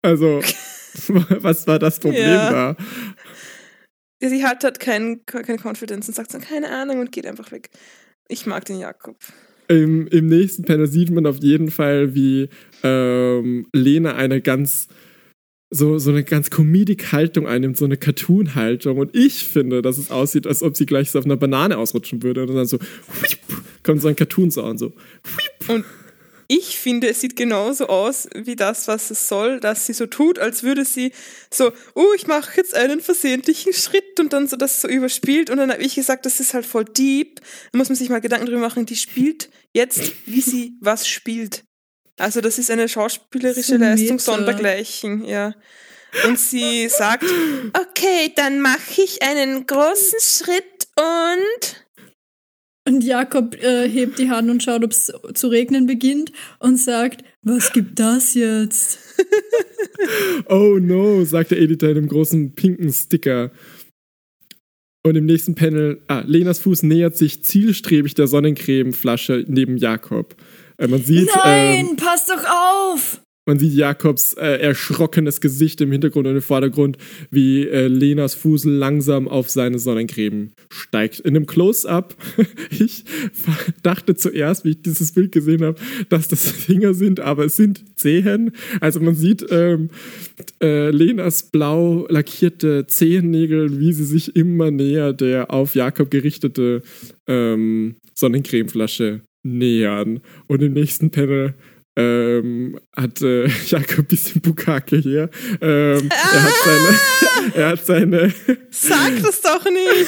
[0.04, 0.41] Also,
[1.08, 2.73] was war das Problem Ja.
[2.73, 2.78] da?
[4.19, 7.69] sie hat halt kein, keine Confidence und sagt so, keine Ahnung und geht einfach weg.
[8.28, 9.17] Ich mag den Jakob.
[9.67, 12.49] Im, Im nächsten Panel sieht man auf jeden Fall, wie
[12.84, 14.88] ähm, Lena eine ganz
[15.69, 18.97] so, so eine ganz Comedic-Haltung einnimmt, so eine Cartoon-Haltung.
[18.97, 22.23] Und ich finde, dass es aussieht, als ob sie gleich so auf einer Banane ausrutschen
[22.23, 22.43] würde.
[22.43, 23.39] Und dann so, whip,
[23.84, 24.93] kommt so ein Cartoon-Sound, so.
[25.67, 25.84] Und
[26.49, 30.39] ich finde, es sieht genauso aus wie das, was es soll, dass sie so tut,
[30.39, 31.12] als würde sie
[31.51, 35.49] so, oh, ich mache jetzt einen versehentlichen Schritt und dann so das so überspielt.
[35.49, 37.41] Und dann habe ich gesagt, das ist halt voll deep.
[37.73, 41.63] Da muss man sich mal Gedanken drüber machen, die spielt jetzt, wie sie was spielt.
[42.17, 45.53] Also das ist eine schauspielerische Leistung sondergleichen, ja.
[46.25, 47.25] Und sie sagt,
[47.73, 51.84] Okay, dann mache ich einen großen Schritt und...
[52.88, 57.21] Und Jakob äh, hebt die Hand und schaut, ob es zu regnen beginnt und sagt,
[57.41, 58.99] was gibt das jetzt?
[60.47, 63.51] Oh no, sagt der Editor in einem großen pinken Sticker.
[65.08, 70.36] Und im nächsten Panel, ah, Lenas Fuß nähert sich zielstrebig der Sonnencremeflasche neben Jakob.
[70.78, 73.22] Äh, man sieht, Nein, ähm, pass doch auf!
[73.47, 76.97] Man sieht Jakobs äh, erschrockenes Gesicht im Hintergrund und im Vordergrund,
[77.31, 81.21] wie äh, Lenas Fuß langsam auf seine Sonnencreme steigt.
[81.21, 82.15] In einem Close-up,
[82.69, 83.05] ich
[83.83, 85.79] dachte zuerst, wie ich dieses Bild gesehen habe,
[86.10, 88.51] dass das Finger sind, aber es sind Zehen.
[88.81, 89.89] Also man sieht ähm,
[90.62, 96.81] äh, Lenas blau lackierte Zehennägel, wie sie sich immer näher der auf Jakob gerichtete
[97.27, 100.19] ähm, Sonnencremeflasche nähern.
[100.47, 101.53] Und im nächsten Panel
[101.97, 105.29] ähm, hat äh, Jakob ein bisschen Bukake hier.
[105.60, 108.33] Ähm, er hat seine, er hat seine,
[108.69, 110.07] sag das doch nicht.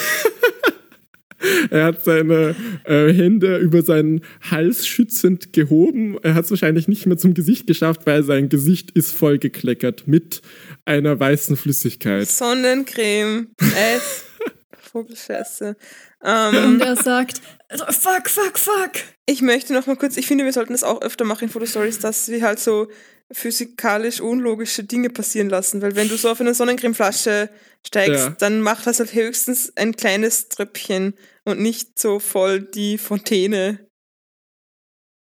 [1.72, 4.22] er hat seine äh, Hände über seinen
[4.52, 6.18] Hals schützend gehoben.
[6.22, 10.42] Er hat es wahrscheinlich nicht mehr zum Gesicht geschafft, weil sein Gesicht ist vollgekleckert mit
[10.86, 12.28] einer weißen Flüssigkeit.
[12.28, 14.26] Sonnencreme, Eis,
[14.92, 15.76] Vogelscheiße.
[16.22, 17.42] Und Ähm, er sagt,
[17.72, 18.92] fuck, fuck, fuck.
[19.28, 22.00] ich möchte noch mal kurz, ich finde, wir sollten das auch öfter machen in Fotostories,
[22.00, 22.88] dass wir halt so
[23.32, 27.50] physikalisch unlogische Dinge passieren lassen, weil wenn du so auf eine Sonnencremeflasche
[27.86, 28.30] steigst, Ja.
[28.40, 31.14] dann macht das halt höchstens ein kleines Tröpfchen
[31.46, 33.88] und nicht so voll die Fontäne.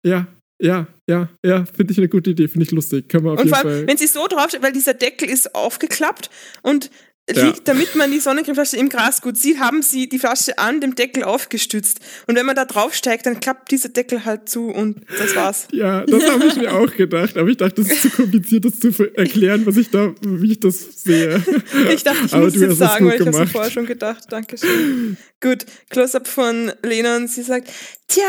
[0.05, 0.27] Ja,
[0.59, 3.11] Ja, ja, ja, finde ich eine gute Idee, finde ich lustig.
[3.11, 3.87] Können wir auf Und jeden vor allem, Fall.
[3.89, 6.31] wenn sie so draufsteht, weil dieser Deckel ist aufgeklappt
[6.63, 6.91] und.
[7.35, 10.95] Liegt, damit man die Sonnencremeflasche im Gras gut sieht, haben sie die Flasche an dem
[10.95, 11.99] Deckel aufgestützt.
[12.27, 15.67] Und wenn man da draufsteigt, dann klappt dieser Deckel halt zu und das war's.
[15.73, 18.79] Ja, das habe ich mir auch gedacht, aber ich dachte, das ist zu kompliziert, das
[18.79, 21.43] zu erklären, was ich da, wie ich das sehe.
[21.91, 23.87] Ich dachte, ich Aber muss du jetzt es sagen, weil ich habe es vorher schon
[23.87, 24.25] gedacht.
[24.31, 25.17] Dankeschön.
[25.41, 27.69] Gut, Close-up von Lena und sie sagt,
[28.09, 28.25] Tja,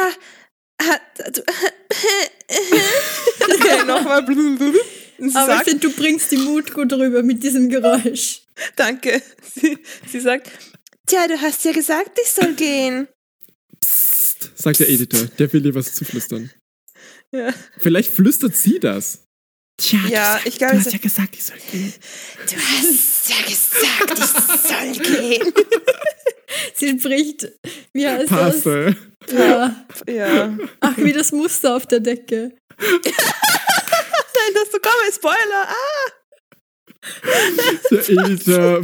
[0.82, 1.02] hat,
[3.42, 4.24] okay, nochmal.
[4.24, 8.47] Aber ich finde, du bringst die Mut gut rüber mit diesem Geräusch.
[8.76, 9.22] danke.
[9.56, 9.78] Sie,
[10.10, 10.50] sie sagt,
[11.06, 13.08] tja, du hast ja gesagt, ich soll gehen.
[13.80, 16.52] Psst, sagt der Editor, der will dir was zuflüstern.
[17.32, 19.24] ja, Vielleicht flüstert sie das.
[19.80, 21.93] Tja, Ja, du, ich glaube, du hast ja gesagt, ich soll gehen.
[22.50, 25.54] Du hast ja gesagt, ich soll gehen.
[26.76, 27.48] Sie spricht,
[27.93, 28.96] wie heißt Passe.
[29.20, 29.32] das?
[29.32, 29.86] Ja.
[30.08, 30.58] ja.
[30.80, 32.56] Ach, wie das Muster auf der Decke.
[32.80, 35.67] Nein, das ist sogar mein Spoiler.
[35.67, 36.12] Ah!
[37.91, 38.82] Der Editor.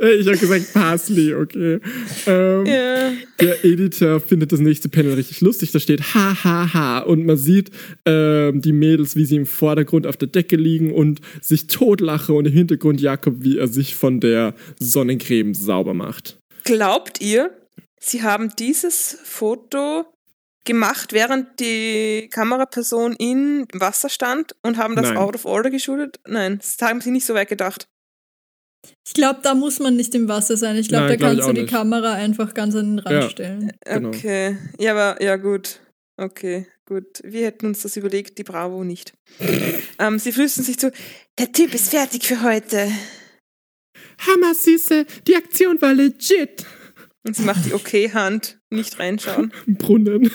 [0.00, 1.80] Äh, ich habe gesagt Parsley, okay.
[2.26, 3.12] Ähm, Ja.
[3.40, 5.72] Der Editor findet das nächste Panel richtig lustig.
[5.72, 7.70] Da steht ha ha ha und man sieht
[8.04, 12.46] ähm, die Mädels, wie sie im Vordergrund auf der Decke liegen und sich totlache und
[12.46, 16.38] im Hintergrund Jakob, wie er sich von der Sonnencreme sauber macht.
[16.64, 17.50] Glaubt ihr,
[17.98, 20.04] sie haben dieses Foto
[20.64, 25.16] gemacht, während die Kameraperson im Wasser stand und haben das Nein.
[25.16, 26.20] out of order geshootet?
[26.26, 27.88] Nein, das haben sie nicht so weit gedacht.
[29.06, 30.76] Ich glaube, da muss man nicht im Wasser sein.
[30.76, 31.72] Ich glaube, da glaub kannst du die nicht.
[31.72, 33.28] Kamera einfach ganz an den Rand Ja.
[33.30, 33.72] stellen.
[33.84, 34.08] Genau.
[34.08, 34.56] Okay.
[34.78, 35.80] Ja, aber ja gut.
[36.16, 37.20] Okay, gut.
[37.22, 39.12] Wir hätten uns das überlegt, die Bravo nicht.
[39.98, 40.92] ähm, sie flüstern sich zu,
[41.38, 42.90] Der Typ ist fertig für heute.
[44.26, 46.64] Hammer, Süße, die Aktion war legit.
[47.26, 49.52] Und sie macht die Okay-Hand, nicht reinschauen.
[49.66, 50.30] Brunnen.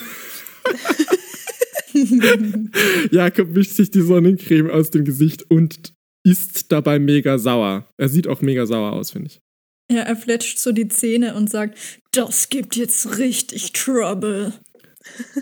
[3.10, 5.94] Jakob wischt sich die Sonnencreme aus dem Gesicht und
[6.24, 7.88] ist dabei mega sauer.
[7.96, 9.40] Er sieht auch mega sauer aus, finde ich.
[9.90, 11.78] Ja, er fletscht so die Zähne und sagt,
[12.12, 14.52] das gibt jetzt richtig Trouble.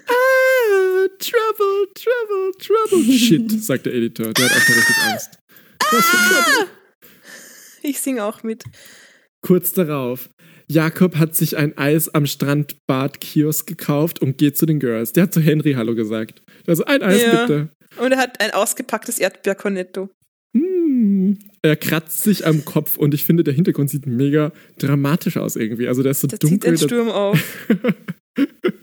[0.07, 3.13] Ah, Trouble, Trouble, Trouble.
[3.19, 4.33] Shit, sagt der Editor.
[4.35, 5.39] Der hat auch schon richtig Angst.
[5.79, 6.69] Trouble.
[7.83, 8.65] Ich singe auch mit.
[9.41, 10.29] Kurz darauf.
[10.69, 15.13] Jakob hat sich ein Eis am Strandbad-Kiosk gekauft und geht zu den Girls.
[15.13, 16.43] Der hat zu Henry Hallo gesagt.
[16.67, 17.47] Also ein Eis Ja.
[17.47, 17.69] bitte.
[18.01, 20.09] Und er hat ein ausgepacktes Erdbeercornetto.
[20.57, 21.39] Hm.
[21.63, 25.89] Er kratzt sich am Kopf und ich finde, der Hintergrund sieht mega dramatisch aus irgendwie.
[25.89, 26.71] Also der ist so Da zieht dunkel.
[26.71, 27.67] ein da- Sturm auf.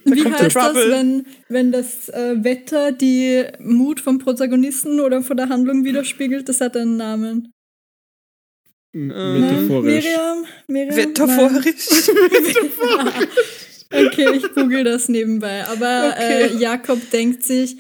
[0.06, 0.92] Wie heißt das, Trouble.
[0.92, 6.48] wenn, wenn das äh, Wetter die Mut vom Protagonisten oder von der Handlung widerspiegelt?
[6.50, 7.52] Das hat einen Namen.
[8.94, 10.04] M- Äh, Metaphorisch.
[10.06, 10.46] Miriam?
[10.68, 10.96] Miriam?
[10.96, 11.88] Metaphorisch.
[13.94, 15.66] Okay, ich google das nebenbei.
[15.68, 16.56] Aber Okay.
[16.56, 17.78] äh, Jakob denkt sich,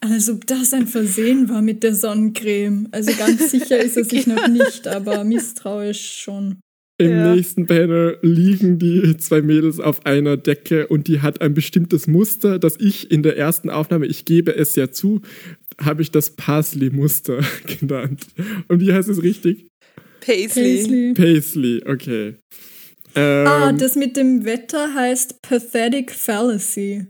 [0.00, 2.88] als ob das ein Versehen war mit der Sonnencreme.
[2.90, 6.58] Also ganz sicher ist er sich noch nicht, aber misstrauisch schon.
[6.98, 7.34] Im Ja.
[7.34, 12.58] nächsten Panel liegen die zwei Mädels auf einer Decke und die hat ein bestimmtes Muster,
[12.58, 15.22] das ich in der ersten Aufnahme, ich gebe es ja zu,
[15.80, 17.40] habe ich das Parsley-Muster
[17.80, 18.26] genannt.
[18.68, 19.66] Und wie heißt es richtig?
[20.24, 20.76] Paisley.
[20.78, 21.14] Paisley.
[21.14, 22.36] Paisley, okay.
[23.14, 27.06] Ähm, Ah, das mit dem Wetter heißt Pathetic Fallacy.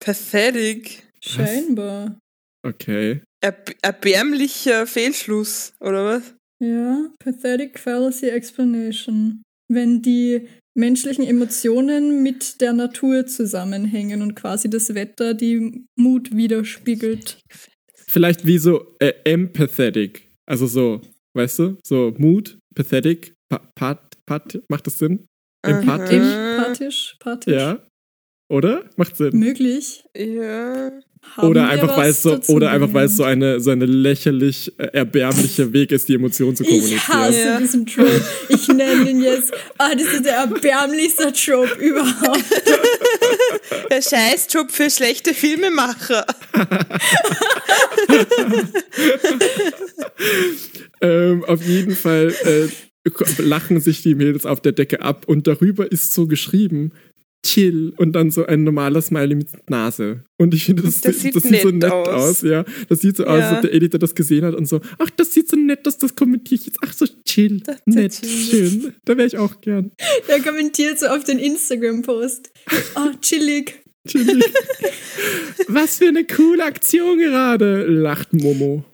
[0.00, 1.02] Pathetic.
[1.20, 2.18] Scheinbar.
[2.66, 3.20] okay.
[3.42, 6.34] Erb erbärmlicher Fehlschluss, oder was?
[6.62, 9.42] Ja, Pathetic Fallacy Explanation.
[9.68, 17.38] Wenn die menschlichen Emotionen mit der Natur zusammenhängen und quasi das Wetter die Mut widerspiegelt.
[18.06, 20.30] Vielleicht wie so äh, empathetic.
[20.46, 21.00] Also so,
[21.36, 21.76] weißt du?
[21.86, 25.26] So Mood, pathetic, pa pat, pat, macht das Sinn?
[25.62, 26.16] Empathisch?
[26.34, 27.54] Empathisch, pathisch.
[27.54, 27.78] Ja.
[28.48, 28.84] Oder?
[28.96, 29.36] Macht Sinn.
[29.38, 30.04] Möglich.
[30.16, 30.92] Ja.
[31.36, 34.72] Haben Oder einfach, weil es so, oder einfach, weil es so eine, so eine lächerlich
[34.78, 37.08] äh, erbärmliche Weg ist, die Emotionen zu Ich kommunizieren.
[37.08, 37.58] hasse Ja.
[37.58, 38.20] diesen Trope.
[38.48, 42.44] Ich nenne ihn jetzt, ah, das ist der erbärmlichste Trope überhaupt.
[43.90, 46.24] Der Scheißjob für schlechte Filmemacher.
[51.00, 52.68] Ähm, auf jeden Fall äh,
[53.42, 56.92] lachen sich die Mädels auf der Decke ab und darüber ist so geschrieben,
[57.46, 60.24] chill und dann so ein normaler Smiley mit Nase.
[60.38, 62.08] Und ich finde, das, Das sieht das sieht so nett aus.
[62.08, 62.42] aus.
[62.42, 62.64] ja.
[62.88, 63.56] Das sieht so aus, als Ja.
[63.56, 66.16] ob der Editor das gesehen hat und so, ach, das sieht so nett aus, das
[66.16, 66.78] kommentiere ich jetzt.
[66.82, 68.70] Ach, so chill, Das nett, chill.
[68.70, 68.94] schön.
[69.04, 69.92] Da wäre ich auch gern.
[70.28, 72.50] Der kommentiert so auf den Instagram-Post.
[72.96, 73.82] Oh, chillig.
[75.68, 78.84] Was für eine coole Aktion gerade, lacht Momo.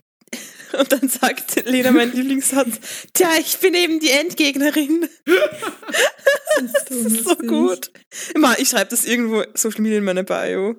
[0.79, 2.81] Und dann sagt Lena mein Lieblingssatz,
[3.12, 5.09] tja, ich bin eben die Endgegnerin.
[6.88, 7.90] Das ist so gut.
[8.35, 10.77] Immer, ich schreibe das irgendwo Social Media in meine Bio.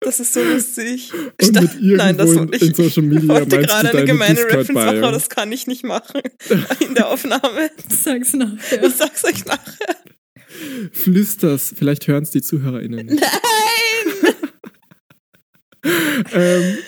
[0.00, 1.12] Das ist so lustig.
[1.14, 2.76] Und mit irgendwo Nein, das in, wollte in ich.
[2.76, 4.38] Social Media Ich wollte gerade eine gemeine.
[4.38, 6.22] Reference machen, aber das kann ich nicht machen
[6.80, 7.70] in der Aufnahme.
[7.88, 8.82] Sag's nachher.
[8.82, 9.96] Ich sag's euch nachher.
[10.92, 13.06] Flüsters, vielleicht hören es die ZuhörerInnen.
[13.06, 13.20] nicht.
[13.22, 14.34] Nein!
[16.32, 16.78] ähm,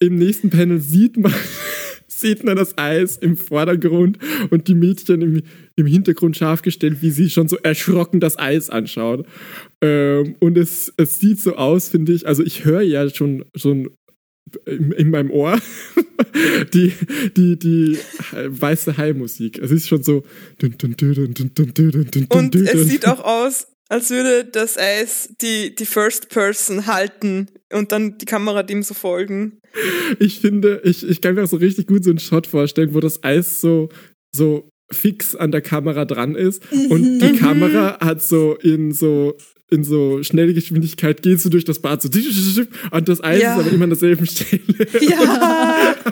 [0.00, 1.32] Im nächsten Panel sieht man,
[2.06, 4.18] sieht man das Eis im Vordergrund
[4.50, 5.42] und die Mädchen im,
[5.76, 9.26] im Hintergrund scharf gestellt, wie sie schon so erschrocken das Eis anschauen.
[9.80, 13.90] Ähm, und es, es sieht so aus, finde ich, also ich höre ja schon, schon
[14.64, 15.58] in, in meinem Ohr
[16.74, 16.92] die,
[17.36, 17.98] die, die
[18.32, 19.58] weiße Hai-Musik.
[19.58, 20.24] Es ist schon so.
[22.28, 27.92] Und es sieht auch aus, als würde das Eis die, die First Person halten und
[27.92, 29.60] dann die Kamera dem so folgen.
[30.18, 33.00] Ich finde, ich, ich kann mir auch so richtig gut so einen Shot vorstellen, wo
[33.00, 33.88] das Eis so,
[34.32, 37.38] so fix an der Kamera dran ist und die mhm.
[37.38, 39.36] Kamera hat so in so
[39.70, 43.54] in so schnelle Geschwindigkeit geht so durch das Bad so und das Eis Ja.
[43.54, 44.62] ist aber immer an derselben Stelle.
[45.00, 45.94] Ja!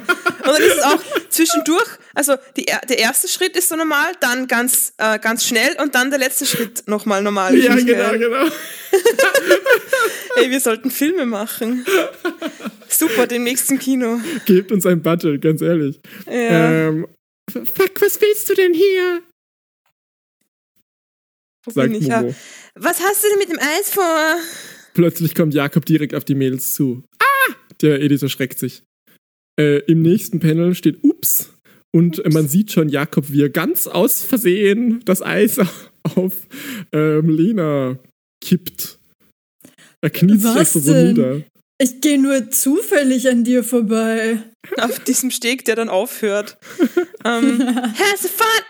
[0.45, 4.12] Und dann ist es auch zwischendurch, also die, er- der erste Schritt ist so normal,
[4.21, 7.57] dann ganz, äh, ganz schnell und dann der letzte Schritt nochmal normal.
[7.57, 8.19] ja, genau, gell?
[8.19, 8.45] genau.
[10.37, 11.87] Ey, wir sollten Filme machen.
[12.88, 14.21] Super, den nächsten Kino.
[14.45, 15.99] Gebt uns ein Budget, ganz ehrlich.
[16.27, 16.88] Ja.
[16.88, 17.07] Ähm,
[17.49, 19.23] fuck, was willst du denn hier?
[21.64, 22.09] Wo Sagt bin ich?
[22.09, 22.22] Ja.
[22.22, 22.35] Momo.
[22.74, 24.37] Was hast du denn mit dem Eis vor?
[24.94, 27.03] Plötzlich kommt Jakob direkt auf die Mädels zu.
[27.18, 27.55] Ah!
[27.81, 28.83] Der Editor schreckt sich.
[29.59, 31.50] Äh, Im nächsten Panel steht Ups.
[31.92, 35.59] Und äh, man sieht schon Jakob, wie er ganz aus Versehen das Eis
[36.16, 36.48] auf
[36.92, 37.98] ähm, Lena
[38.42, 38.98] kippt.
[40.00, 41.09] Er kniet sich extra so denn?
[41.09, 41.42] nieder.
[41.79, 44.42] Ich gehe nur zufällig an dir vorbei.
[44.79, 46.57] Auf diesem Steg, der dann aufhört.
[47.24, 48.64] ähm, Hör sofort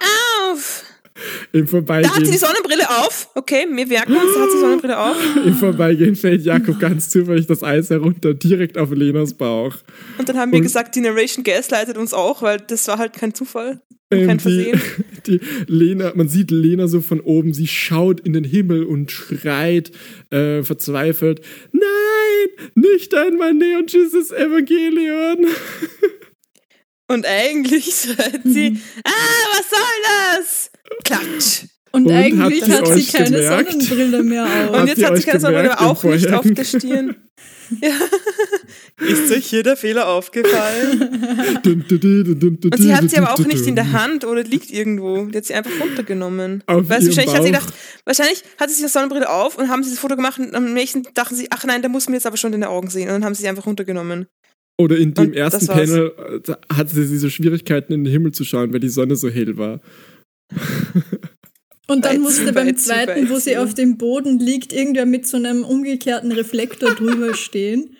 [0.50, 0.84] auf!
[1.52, 3.30] Im Da hat sie die Vorbeigehen, Sonnenbrille auf.
[3.34, 5.16] Okay, wir merken uns, da hat sie die Sonnenbrille auf.
[5.44, 9.76] Im Vorbeigehen fällt Jakob ganz zufällig das Eis herunter, direkt auf Lenas Bauch.
[10.18, 13.12] Und dann haben wir Und- gesagt, die Narration gaslightet uns auch, weil das war halt
[13.12, 13.80] kein Zufall.
[14.10, 14.80] Ähm, kein die, Versehen.
[15.26, 19.92] die Lena, man sieht Lena so von oben, sie schaut in den Himmel und schreit
[20.30, 21.40] äh, verzweifelt:
[21.72, 25.46] Nein, nicht einmal neonschisses Evangelion.
[27.06, 29.10] Und eigentlich schreit sie, ah,
[29.52, 30.70] was soll das?
[31.04, 31.64] Klatsch.
[31.92, 33.70] Und, Und eigentlich habt ihr hat sie keine gemerkt?
[33.72, 34.80] Sonnenbrille mehr auf.
[34.80, 37.16] Und jetzt hat sie keine Sonnenbrille, im auch nicht auf der Stirn.
[37.80, 37.94] Ja.
[39.06, 41.62] Ist euch hier der Fehler aufgefallen?
[41.64, 43.92] Und sie hat sie aber auch nicht in der.
[43.92, 45.24] Hand oder liegt irgendwo.
[45.24, 46.62] Die hat sie einfach runtergenommen.
[46.66, 47.60] Auf Weil sie ihrem wahrscheinlich hat sie Bauch.
[47.60, 50.74] gedacht, wahrscheinlich hatte sie die Sonnenbrille auf und haben sie das Foto gemacht und am
[50.74, 53.08] nächsten dachten sie, ach nein, da muss man jetzt aber schon in den Augen sehen.
[53.08, 54.26] Und dann haben sie sie einfach runtergenommen.
[54.78, 55.66] Oder in dem Und ersten.
[55.66, 56.12] Panel
[56.46, 59.56] äh, hatte sie so Schwierigkeiten, in den Himmel zu schauen, weil die Sonne so hell
[59.56, 59.80] war.
[61.86, 65.64] Und dann musste beim zweiten, wo sie auf dem Boden liegt, irgendwer mit so einem
[65.64, 67.96] umgekehrten Reflektor drüber stehen.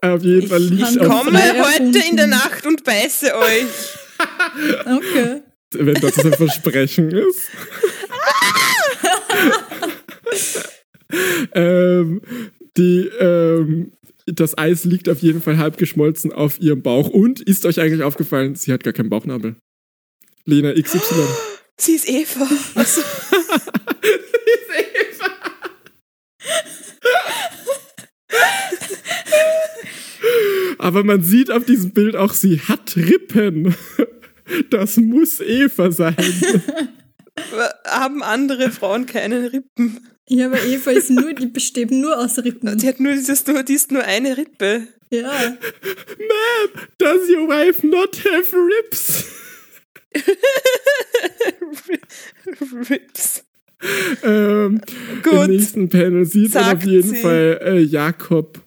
[0.00, 3.66] Auf jeden Fall Ich liegt auf, Komme heute in der Nacht und beiße euch.
[4.84, 5.42] Okay.
[5.74, 7.50] wenn das ein Versprechen ist.
[11.54, 12.20] ähm,
[12.76, 13.92] die, ähm,
[14.26, 17.08] das Eis liegt auf jeden Fall halb geschmolzen auf ihrem Bauch.
[17.08, 19.54] Und ist euch eigentlich aufgefallen, sie hat gar keinen Bauchnabel.
[20.48, 21.14] Lena XY.
[21.76, 22.48] Sie ist Eva.
[22.74, 23.02] Also,
[30.78, 33.74] Aber man sieht auf diesem Bild auch, sie hat Rippen.
[34.70, 36.16] Das muss Eva sein.
[37.84, 40.00] haben andere Frauen keine Rippen.
[40.30, 42.78] Ja, aber Eva ist nur, die besteht nur aus Rippen.
[42.78, 44.88] Die hat nur dieses, nur, die ist nur eine Rippe.
[45.10, 45.30] Ja.
[45.30, 49.26] Ma'am, does your wife not have ribs?
[52.90, 53.44] Rips.
[54.22, 54.80] Ähm,
[55.12, 55.48] Im Gut.
[55.48, 57.22] nächsten Panel sieht man Sagt auf jeden sie.
[57.22, 58.60] Fall äh, Jakob,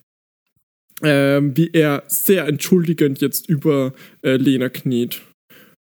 [1.03, 5.21] ähm, wie er sehr entschuldigend jetzt über äh, Lena kniet.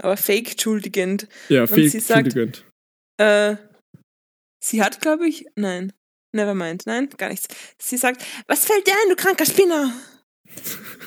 [0.02, 1.28] Aber fake entschuldigend.
[1.50, 2.66] Ja, fake entschuldigend.
[3.18, 3.58] Äh,
[4.64, 5.94] sie hat, glaube ich, nein.
[6.34, 6.84] Never mind.
[6.86, 7.48] Nein, gar nichts.
[7.78, 9.94] Sie sagt, was fällt dir ein, du kranker Spinner?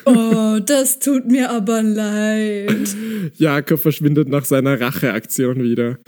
[0.05, 2.95] Oh, das tut mir aber leid.
[3.35, 5.99] Jakob verschwindet nach seiner Racheaktion wieder.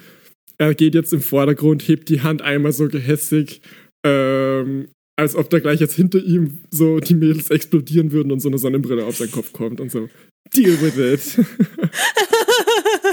[0.57, 3.61] Er geht jetzt im Vordergrund, hebt die Hand einmal so gehässig,
[4.05, 8.49] ähm, als ob da gleich jetzt hinter ihm so die Mädels explodieren würden und so
[8.49, 10.09] eine Sonnenbrille auf seinen Kopf kommt und so.
[10.55, 11.45] Deal with it.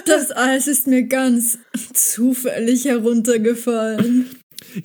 [0.07, 1.59] Das Eis ist mir ganz
[1.95, 4.27] zufällig heruntergefallen.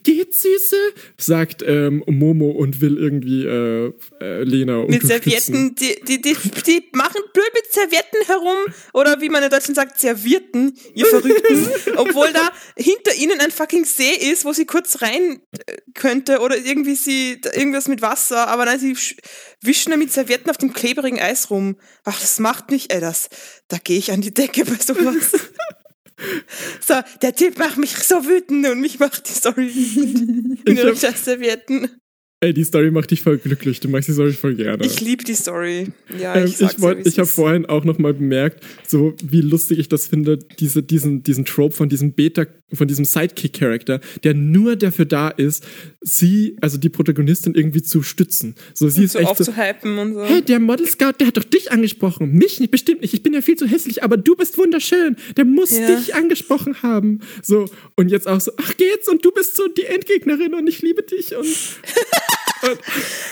[0.04, 0.76] Geht, Süße?
[1.18, 5.02] sagt ähm, Momo und will irgendwie äh, äh, Lena Mit.
[5.04, 6.36] Servietten, die, die, die,
[6.66, 8.58] die machen blöd mit Servietten herum
[8.94, 11.70] oder wie man in Deutschland sagt, Servierten, ihr Verrückten.
[11.98, 16.58] Obwohl da hinter ihnen ein fucking See ist, wo sie kurz rein äh, könnte oder
[16.58, 19.18] irgendwie sie irgendwas mit Wasser, aber nein, sie sch-
[19.62, 21.78] wischen da mit Servietten auf dem klebrigen Eis rum.
[22.04, 23.30] Ach, das macht nicht, ey, das,
[23.68, 25.32] da gehe ich an die Decke bei sowas.
[26.82, 30.60] So, der Typ macht mich so wütend und mich macht die Story wütend.
[30.68, 32.00] Ich Nur hab- scheiß Servietten.
[32.42, 33.82] Ey, die Story macht dich voll glücklich.
[33.82, 34.86] Du magst die Story voll gerne.
[34.86, 35.88] Ich liebe die Story.
[36.18, 39.14] Ja, Ähm, ich sag's ich wollt, ja, ich habe vorhin auch noch mal bemerkt, so
[39.22, 44.00] wie lustig ich das finde, diese, diesen, diesen Trope von diesem Beta, von diesem Sidekick-Charakter,
[44.24, 45.66] der nur dafür da ist,
[46.00, 48.56] sie, also die Protagonistin irgendwie zu stützen.
[48.74, 50.24] So, sie ist so echt so, und so.
[50.24, 52.32] hey, der Model Scout, der hat doch dich angesprochen.
[52.32, 53.14] Mich nicht, bestimmt nicht.
[53.14, 55.18] Ich bin ja viel zu hässlich, aber du bist wunderschön.
[55.36, 55.94] Der muss Ja.
[55.94, 57.20] dich angesprochen haben.
[57.44, 57.66] So,
[57.98, 61.04] und jetzt auch so, ach geht's, und du bist so die Endgegnerin und ich liebe
[61.04, 61.46] dich und.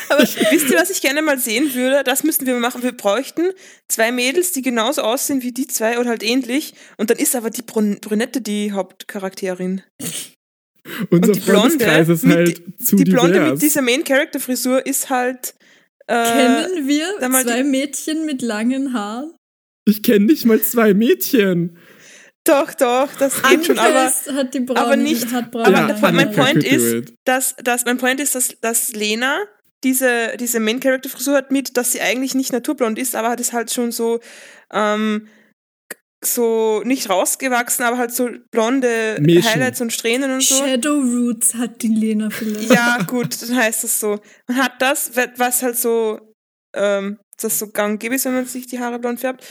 [0.10, 2.04] Aber wisst ihr, was ich gerne mal sehen würde?
[2.04, 2.84] Das müssten wir mal machen.
[2.84, 3.52] Wir bräuchten
[3.88, 6.74] zwei Mädels, die genauso aussehen wie die zwei oder halt ähnlich.
[6.98, 9.82] Und dann ist aber die Brun Brünette die Hauptcharakterin.
[11.10, 15.56] unser Und die Blonde, ist mit, halt zu die Blonde mit dieser Main-Character-Frisur ist halt.
[16.08, 19.34] Äh, Kennen wir zwei Mädchen mit langen Haaren?
[19.86, 21.78] Ich kenne nicht mal zwei Mädchen.
[22.48, 24.12] Doch, doch, das geht schon, aber.
[24.66, 27.14] Braune, aber nicht- Hat braune aber Ja, mein Point ist, it.
[27.26, 29.40] dass, dass mein Point ist, dass, dass Lena
[29.84, 33.72] diese, diese Main-Character-Frisur hat mit, dass sie eigentlich nicht naturblond ist, aber hat es halt
[33.72, 34.20] schon so,
[34.72, 35.28] ähm,
[36.26, 39.44] so nicht rausgewachsen, aber halt so blonde Mädchen.
[39.52, 40.56] Highlights und Strähnen und so.
[40.56, 42.72] Shadow Roots hat die Lena vielleicht.
[42.74, 44.20] Ja, gut, dann heißt das so.
[44.48, 46.20] Man hat das, was halt so,
[46.76, 49.46] ähm, das so gang ist, wenn man sich die Haare blond färbt.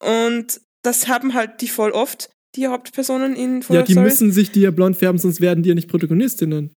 [0.00, 4.12] Und das haben halt die voll oft, die Hauptpersonen in Full Ja, die Stories.
[4.12, 6.72] müssen sich die ja blond färben, sonst werden die ja nicht Protagonistinnen.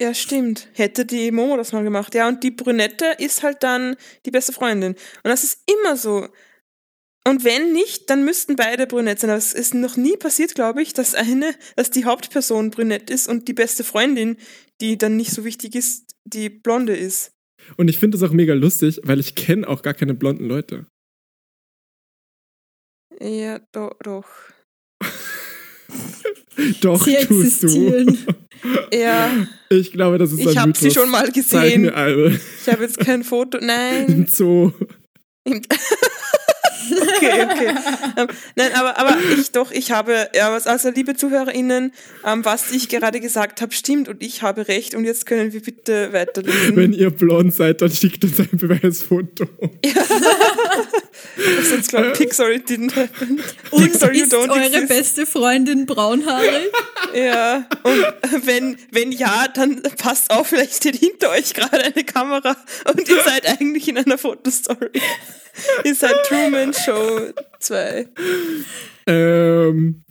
[0.00, 0.68] Ja, stimmt.
[0.72, 2.14] Hätte die Momo das mal gemacht.
[2.14, 3.96] Ja, und die Brünette ist halt dann
[4.26, 4.92] die beste Freundin.
[4.94, 4.98] Und
[5.30, 6.28] das ist immer so.
[7.26, 9.30] Und wenn nicht, dann müssten beide brünett sein.
[9.30, 13.28] Aber es ist noch nie passiert, glaube ich, dass eine, dass die Hauptperson brünett ist
[13.28, 14.36] und die beste Freundin,
[14.80, 17.30] die dann nicht so wichtig ist, die blonde ist.
[17.76, 20.86] Und ich finde das auch mega lustig, weil ich kenne auch gar keine blonden Leute.
[23.20, 24.26] Ja, doch, doch.
[26.80, 27.66] Doch, Sie tust du.
[27.66, 28.18] existieren.
[28.94, 29.30] Ja,
[29.68, 31.84] Ich glaube, das ist ich ein habe sie schon mal gesehen.
[31.84, 33.58] Ich habe jetzt kein Foto.
[33.60, 34.06] Nein.
[34.08, 34.72] Im Zoo.
[35.44, 35.60] Im-
[37.16, 37.74] okay, okay.
[38.16, 38.26] Ähm,
[38.56, 41.92] nein, aber, aber ich doch, ich habe, ja, also liebe ZuhörerInnen,
[42.24, 45.60] ähm, was ich gerade gesagt habe, stimmt und ich habe recht und jetzt können wir
[45.60, 46.76] bitte weiterlesen.
[46.76, 49.44] Wenn ihr blond seid, dann schickt uns ein Beweisfoto.
[51.68, 53.40] Sonst glaube Pixar it didn't happen.
[53.70, 54.88] Und Pixar you ist eure exist.
[54.88, 56.70] beste Freundin braunhaarig?
[57.14, 62.56] Ja, und wenn, wenn ja, dann passt auf, vielleicht steht hinter euch gerade eine Kamera
[62.88, 64.90] und ihr seid eigentlich in einer Fotostory.
[65.84, 68.08] ihr seid Truman Show 2.
[69.06, 70.02] Ähm,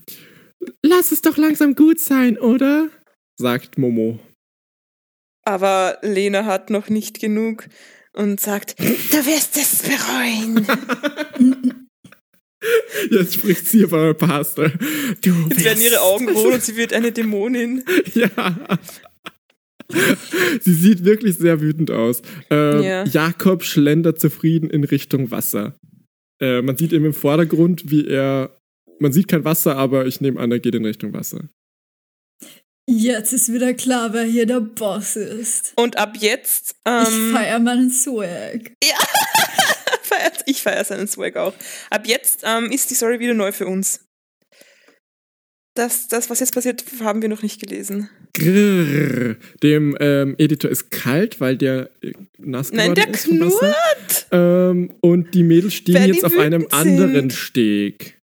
[0.82, 2.90] lass es doch langsam gut sein, oder?
[3.38, 4.20] Sagt Momo.
[5.46, 7.68] Aber Lena hat noch nicht genug
[8.16, 10.66] und sagt, du wirst es bereuen.
[13.12, 14.72] Jetzt spricht sie auf euer Pastor.
[15.22, 17.84] Du Jetzt werden ihre Augen rot und sie wird eine Dämonin.
[18.14, 18.30] Ja.
[20.62, 22.22] Sie sieht wirklich sehr wütend aus.
[22.50, 23.04] Ähm, Ja.
[23.04, 25.76] Jakob schlendert zufrieden in Richtung Wasser.
[26.42, 28.58] Äh, man sieht eben im Vordergrund, wie er.
[29.00, 31.50] Man sieht kein Wasser, aber ich nehme an, er geht in Richtung Wasser.
[32.86, 35.74] Jetzt ist wieder klar, wer hier der Boss ist.
[35.78, 38.72] Und ab jetzt, Ich ähm, feier meinen Swag.
[40.02, 41.54] feiert, ich feiere seinen Swag auch.
[41.90, 44.02] Ab jetzt ähm, ist die Story wieder neu für uns.
[45.76, 48.10] Das, das, was jetzt passiert, haben wir noch nicht gelesen.
[48.34, 49.38] Grrr.
[49.64, 53.58] Dem ähm, Editor ist kalt, weil der äh, nass geworden Nein, der ist vom Wasser.
[53.60, 54.28] knurrt!
[54.32, 57.34] Ähm, und die Mädels stehen die jetzt auf einem wütend anderen sind.
[57.34, 58.20] Steg.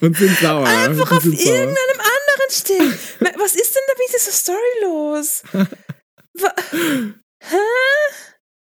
[0.00, 0.66] Und sind sauer.
[0.66, 2.94] Einfach auf irgendeinem anderen stehen.
[3.20, 5.42] Me- Was ist denn da mit dieser Story los?
[7.40, 7.56] Hä?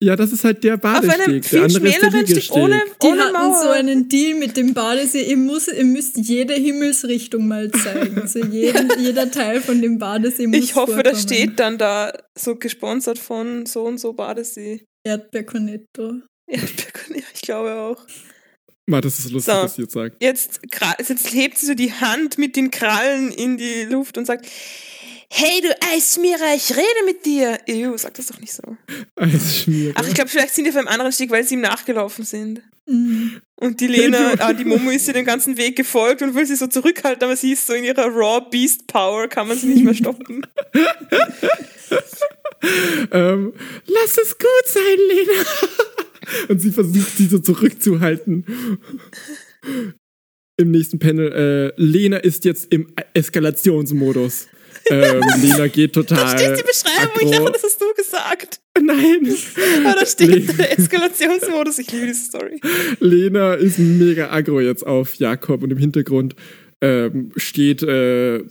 [0.02, 1.20] Ja, das ist halt der Auf Badesteg.
[1.28, 2.56] einem der viel schmäleren Steg Liegesteg.
[2.56, 3.62] ohne, Die ohne hatten Mauer.
[3.64, 5.24] so einen Deal mit dem Badesee.
[5.24, 8.18] Ihr, muss, ihr müsst jede Himmelsrichtung mal zeigen.
[8.22, 11.04] Also jeden, jeder Teil von dem Badesee muss ich hoffe, vorkommen.
[11.14, 14.86] das steht dann da so gesponsert von so und so Badesee.
[15.06, 16.22] Erdbeercornetto.
[16.50, 16.60] Ja,
[17.34, 18.06] ich glaube auch.
[18.90, 19.62] Ma, das ist lustig, So.
[19.62, 20.16] was sie jetzt sagt.
[20.20, 20.62] Jetzt,
[21.08, 24.48] jetzt hebt sie so die Hand mit den Krallen in die Luft und sagt,
[25.30, 27.60] hey du Eisschmierer, ich rede mit dir.
[27.68, 28.64] Ew, sag das doch nicht so.
[29.16, 29.94] Eisschmierer.
[29.96, 32.64] Ach, ich glaube, vielleicht sind die auf einem anderen Stieg, weil sie ihm nachgelaufen sind.
[32.88, 33.40] Mhm.
[33.58, 36.56] Und die Lena, ah, die Momo ist ihr den ganzen Weg gefolgt und will sie
[36.56, 39.84] so zurückhalten, aber sie ist so in ihrer Raw Beast Power, kann man sie nicht
[39.84, 40.48] mehr stoppen.
[43.12, 43.54] ähm,
[43.86, 45.46] lass es gut sein, Lena.
[46.48, 48.46] Und sie versucht, sie so zurückzuhalten.
[50.58, 54.48] Im nächsten Panel, äh, Lena ist jetzt im Eskalationsmodus.
[54.90, 56.18] Ähm, Lena geht total.
[56.18, 57.46] Da steht die Beschreibung, ich aggro.
[57.46, 58.60] dachte, das hast du gesagt.
[58.82, 59.36] Nein.
[59.86, 62.60] Aber da steht der Eskalationsmodus, ich liebe diese Story.
[63.00, 66.36] Lena ist mega aggro jetzt auf Jakob und im Hintergrund
[66.82, 68.44] ähm, steht äh,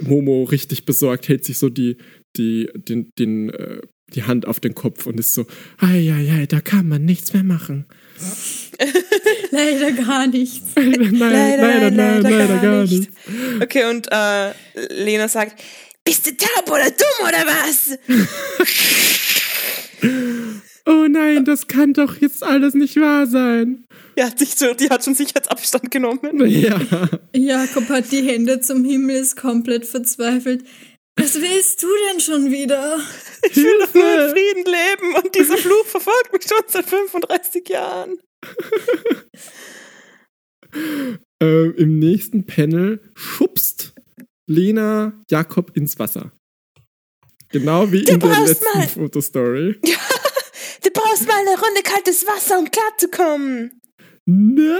[0.00, 1.96] Momo richtig besorgt, hält sich so die,
[2.36, 3.80] die, den, den, äh,
[4.14, 5.46] die Hand auf den Kopf und ist so,
[5.78, 7.86] ei, ei, ei, da kann man nichts mehr machen.
[9.50, 10.74] Leider gar nichts.
[10.76, 13.10] nein, leider, nein, leider, gar nicht.
[13.60, 14.52] Okay, und äh,
[14.90, 15.60] Lena sagt,
[16.04, 17.98] bist du taub oder dumm oder was?
[20.90, 23.84] Oh nein, das kann doch jetzt alles nicht wahr sein.
[24.16, 26.20] Die hat, sich so, die hat schon Sicherheitsabstand genommen.
[26.48, 26.80] Ja.
[27.34, 30.64] Jakob hat die Hände zum Himmel, ist komplett verzweifelt.
[31.18, 32.98] Was willst du denn schon wieder?
[33.50, 37.68] Ich will doch nur in Frieden leben und dieser Fluch verfolgt mich schon seit 35
[37.68, 38.18] Jahren.
[41.40, 43.94] Ähm, Im nächsten Panel schubst
[44.46, 46.32] Lena Jakob ins Wasser.
[47.50, 49.80] Genau wie Du in der letzten mal- Fotostory.
[50.82, 53.80] Du brauchst mal eine Runde kaltes Wasser, um klarzukommen.
[54.26, 54.78] Nein!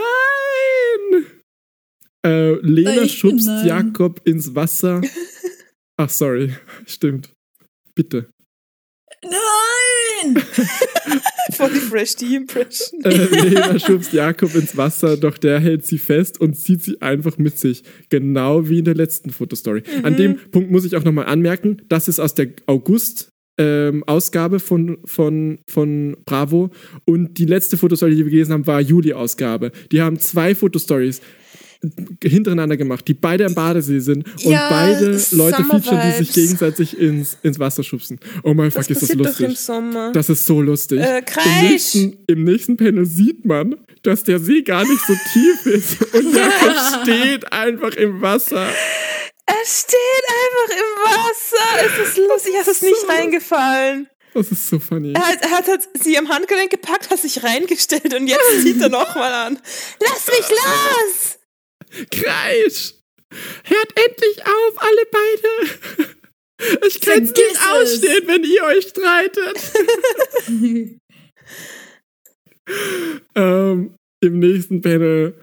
[2.24, 3.49] Äh, Lena schubst.
[3.64, 5.01] Jakob ins Wasser.
[5.99, 6.55] Ach, sorry.
[6.87, 7.35] Stimmt.
[7.95, 8.31] Bitte.
[9.23, 10.43] Nein!
[11.53, 13.03] Voll die fresh die Impression.
[13.05, 17.37] Äh, Lena schubst Jakob ins Wasser, doch der hält sie fest und zieht sie einfach
[17.39, 17.83] mit sich.
[18.11, 19.83] Genau wie in der letzten Fotostory.
[20.05, 23.31] An dem Punkt muss ich auch nochmal anmerken, das ist aus der August.
[23.61, 26.71] Ähm, Ausgabe von, von, von Bravo
[27.07, 29.73] und die letzte Fotostory, die wir gelesen haben, war Juli-Ausgabe.
[29.91, 31.21] Die haben zwei Fotostories
[32.22, 36.99] hintereinander gemacht, die beide am Badesee sind und Ja, beide Leute featuren, die sich gegenseitig
[36.99, 38.18] ins, ins Wasser schubsen.
[38.43, 39.57] Oh mein fuck, ist das lustig.
[40.12, 41.01] Das ist so lustig.
[41.01, 41.22] Äh,
[41.62, 46.03] Im nächsten, Im nächsten Panel sieht man, dass der See gar nicht so tief ist
[46.14, 48.68] und Jakob steht einfach im Wasser.
[49.47, 51.87] Er steht einfach im Wasser.
[52.03, 54.09] Es ist lustig, es ist nicht so- reingefallen.
[54.35, 55.14] Das ist so funny.
[55.14, 58.81] Er hat, er hat halt sie am Handgelenk gepackt, hat sich reingestellt und jetzt zieht
[58.81, 59.59] er nochmal an.
[60.01, 61.38] Lass mich los!
[62.11, 62.95] Kreisch!
[63.64, 65.49] Hört endlich auf, alle beide!
[66.89, 69.61] Ich kann es nicht ausstehen, wenn ihr euch streitet.
[73.36, 75.34] ähm, Im nächsten Panel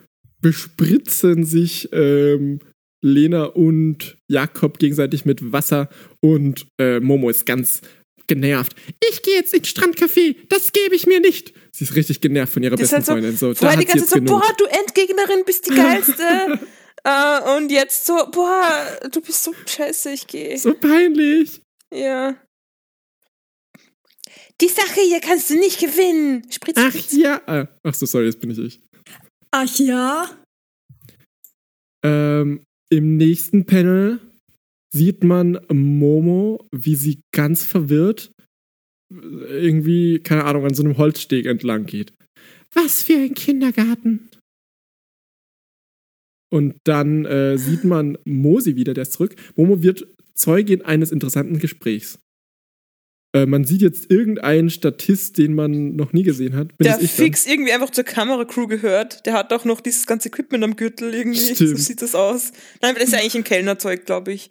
[0.41, 2.59] bespritzen sich ähm,
[3.01, 5.87] Lena und Jakob gegenseitig mit Wasser
[6.21, 7.79] und äh, Momo ist ganz
[8.27, 8.75] genervt.
[9.09, 11.53] Ich gehe jetzt ins Strandcafé, das gebe ich mir nicht.
[11.75, 13.37] Sie ist richtig genervt von ihrer Das besten halt so, Freundin.
[13.37, 14.41] So, vorher die ganze Zeit so, genug.
[14.41, 16.59] boah, du Endgegnerin bist die geilste.
[17.03, 20.57] äh, und jetzt so, boah, du bist so scheiße, ich gehe.
[20.57, 21.61] So peinlich.
[21.93, 22.37] Ja.
[24.61, 26.49] Die Sache hier kannst du nicht gewinnen.
[26.49, 27.11] Spritz, Ach spritz.
[27.11, 27.67] ja.
[27.83, 28.79] Ach so, sorry, jetzt bin ich ich.
[29.51, 30.29] Ach ja?
[32.05, 34.21] Ähm, Im nächsten Panel
[34.93, 38.31] sieht man Momo, wie sie ganz verwirrt
[39.21, 42.13] irgendwie, keine Ahnung, an so einem Holzsteg entlang geht.
[42.73, 44.29] Was für ein Kindergarten.
[46.51, 49.35] Und dann äh, sieht man Mosi wieder, der ist zurück.
[49.55, 52.19] Momo wird Zeugin eines interessanten Gesprächs.
[53.35, 56.77] Äh, man sieht jetzt irgendeinen Statist, den man noch nie gesehen hat.
[56.77, 59.25] Bin Der fix irgendwie einfach zur Kameracrew gehört.
[59.25, 61.39] Der hat auch noch dieses ganze Equipment am Gürtel irgendwie.
[61.39, 61.71] Stimmt.
[61.71, 62.53] So sieht das aus.
[62.81, 64.49] Nein, das ist ja eigentlich ein Kellnerzeug, glaube ich.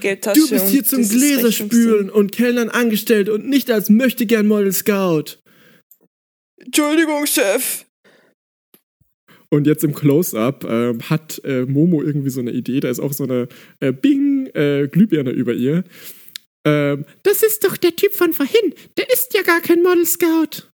[0.00, 0.40] Geldtasche.
[0.40, 5.38] Du bist hier und zum Gläserspülen und Kellnern angestellt und nicht als möchtegern Model Scout.
[6.58, 7.84] Entschuldigung, Chef.
[9.50, 12.80] Und jetzt im Close-Up ähm, hat äh, Momo irgendwie so eine Idee.
[12.80, 13.48] Da ist auch so eine
[13.80, 15.84] äh, Bing äh, Glühbirne über ihr.
[16.66, 18.74] Ähm, das ist doch der Typ von vorhin.
[18.96, 20.73] Der ist ja gar kein Model Scout.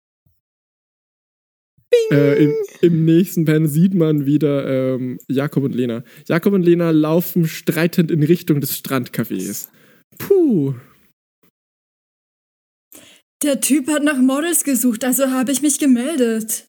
[2.10, 6.04] Äh, im, Im nächsten Panel sieht man wieder ähm, Jakob und Lena.
[6.26, 9.68] Jakob und Lena laufen streitend in Richtung des Strandcafés.
[10.18, 10.74] Puh.
[13.42, 16.68] Der Typ hat nach Models gesucht, also habe ich mich gemeldet.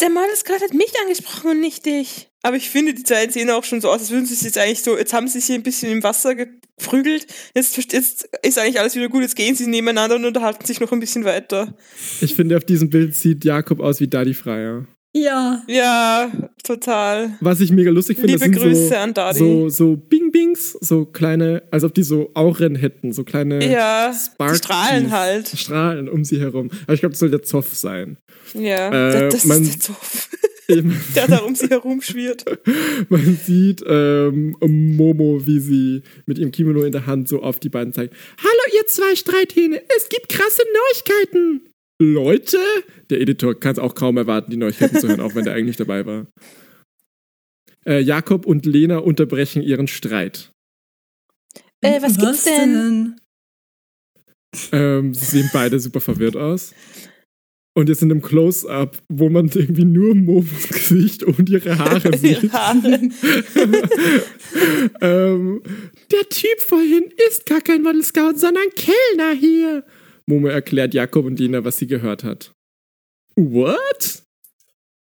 [0.00, 2.28] Der Model Scout hat mich angesprochen und nicht dich.
[2.42, 4.58] Aber ich finde, die Zeit sehen auch schon so aus, als würden sie sich jetzt
[4.58, 8.58] eigentlich so, jetzt haben sie sich hier ein bisschen im Wasser geprügelt, jetzt, jetzt ist
[8.58, 11.76] eigentlich alles wieder gut, jetzt gehen sie nebeneinander und unterhalten sich noch ein bisschen weiter.
[12.20, 14.86] Ich finde, auf diesem Bild sieht Jakob aus wie Daddy Freier.
[15.18, 15.62] Ja.
[15.66, 16.30] Ja,
[16.62, 17.30] total.
[17.40, 19.38] Was ich mega lustig finde, Liebe sind Grüße so, an Dadi.
[19.38, 24.16] so, so Bing-Bings, so kleine, als ob die so Auren hätten, so kleine Ja, die
[24.18, 25.48] Sparkies, strahlen halt.
[25.48, 26.70] Strahlen um sie herum.
[26.84, 28.18] Aber ich glaube, das soll der Zoff sein.
[28.52, 30.28] Ja, Äh, das man- ist der Zoff,
[30.68, 32.44] der da um sie herum schwirrt.
[33.08, 37.68] man sieht ähm, Momo, wie sie mit ihrem Kimono in der Hand so auf die
[37.68, 38.12] beiden zeigt.
[38.38, 41.60] Hallo, ihr zwei Streithähne, es gibt krasse Neuigkeiten.
[41.98, 42.58] Leute,
[43.10, 45.76] der Editor kann es auch kaum erwarten, die Neuigkeiten zu hören, auch wenn der eigentlich
[45.76, 46.26] dabei war.
[47.86, 50.52] Äh, Jakob und Lena unterbrechen ihren Streit.
[51.80, 53.16] Äh, was gibt's denn?
[54.72, 56.74] Ähm, sie sehen beide super verwirrt aus.
[57.76, 62.42] Und jetzt in einem Close-Up, wo man irgendwie nur Momos Gesicht und ihre Haare sieht.
[62.42, 63.00] Die Haare.
[65.02, 65.62] ähm,
[66.10, 69.84] der Typ vorhin ist gar kein Model Scout, sondern Kellner hier.
[70.26, 72.52] Momo erklärt Jakob und Lena, was sie gehört hat.
[73.36, 74.22] What?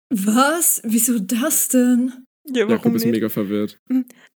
[0.09, 0.81] Was?
[0.83, 2.25] Wieso das denn?
[2.45, 3.13] Ja, Jakob ist nicht?
[3.13, 3.79] mega verwirrt.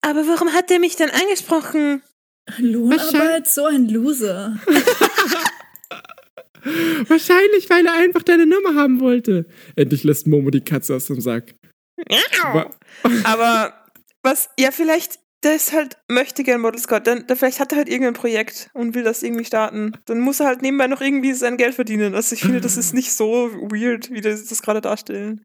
[0.00, 2.02] Aber warum hat er mich dann angesprochen?
[2.58, 4.56] Lohnarbeit, so ein Loser.
[7.08, 9.46] Wahrscheinlich, weil er einfach deine Nummer haben wollte.
[9.74, 11.54] Endlich lässt Momo die Katze aus dem Sack.
[13.24, 13.84] Aber
[14.22, 17.78] was, ja, vielleicht, der ist halt, möchte gern Model Scout, dann, dann vielleicht hat er
[17.78, 19.92] halt irgendein Projekt und will das irgendwie starten.
[20.06, 22.14] Dann muss er halt nebenbei noch irgendwie sein Geld verdienen.
[22.14, 25.44] Also ich finde, das ist nicht so weird, wie das das gerade darstellen.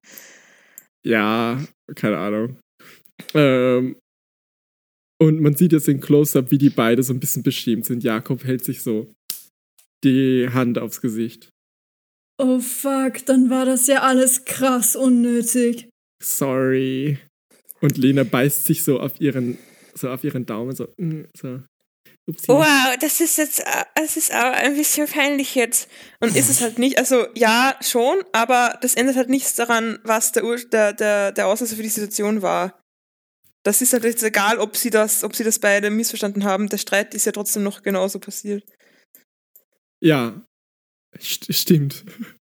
[1.05, 1.63] Ja,
[1.95, 2.57] keine Ahnung.
[3.35, 3.95] Ähm,
[5.21, 8.03] und man sieht jetzt in Close-Up, wie die beide so ein bisschen beschämt sind.
[8.03, 9.13] Jakob hält sich so
[10.03, 11.49] die Hand aufs Gesicht.
[12.39, 15.89] Oh fuck, dann war das ja alles krass unnötig.
[16.23, 17.19] Sorry.
[17.81, 19.59] Und Lena beißt sich so auf ihren,
[19.93, 21.59] so auf ihren Daumen, so, mm, so.
[22.27, 22.47] Upsi.
[22.47, 25.89] Wow, das ist jetzt, äh, das ist auch ein bisschen peinlich jetzt.
[26.19, 30.31] Und ist es halt nicht, also ja, schon, aber das ändert halt nichts daran, was
[30.31, 32.79] der, Ur der, der, der Auslöser für die Situation war.
[33.63, 36.69] Das ist halt jetzt egal, ob sie das, ob sie das beide missverstanden haben.
[36.69, 38.63] Der Streit ist ja trotzdem noch genauso passiert.
[39.99, 40.41] Ja,
[41.19, 42.05] st stimmt.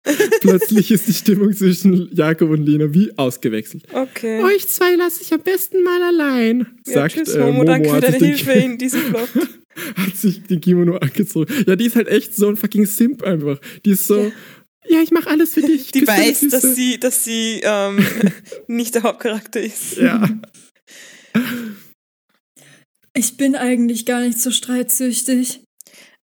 [0.40, 3.84] Plötzlich ist die Stimmung zwischen Jakob und Lena wie ausgewechselt.
[3.92, 4.42] Okay.
[4.42, 7.96] Euch zwei lasse ich am besten mal allein, ja, sagt tschüss, äh, Momo, danke für
[7.96, 9.28] hat deine Hilfe in diesem Plot.
[9.96, 11.52] hat sich den Kimono angezogen.
[11.66, 13.58] Ja, die ist halt echt so ein fucking Simp einfach.
[13.84, 14.32] Die ist so,
[14.88, 15.90] ja, ich mach alles für dich.
[15.92, 18.04] Die Küss deine weiß, dass sie, dass sie ähm,
[18.66, 19.96] nicht der Hauptcharakter ist.
[19.96, 20.28] Ja.
[23.14, 25.62] Ich bin eigentlich gar nicht so streitsüchtig.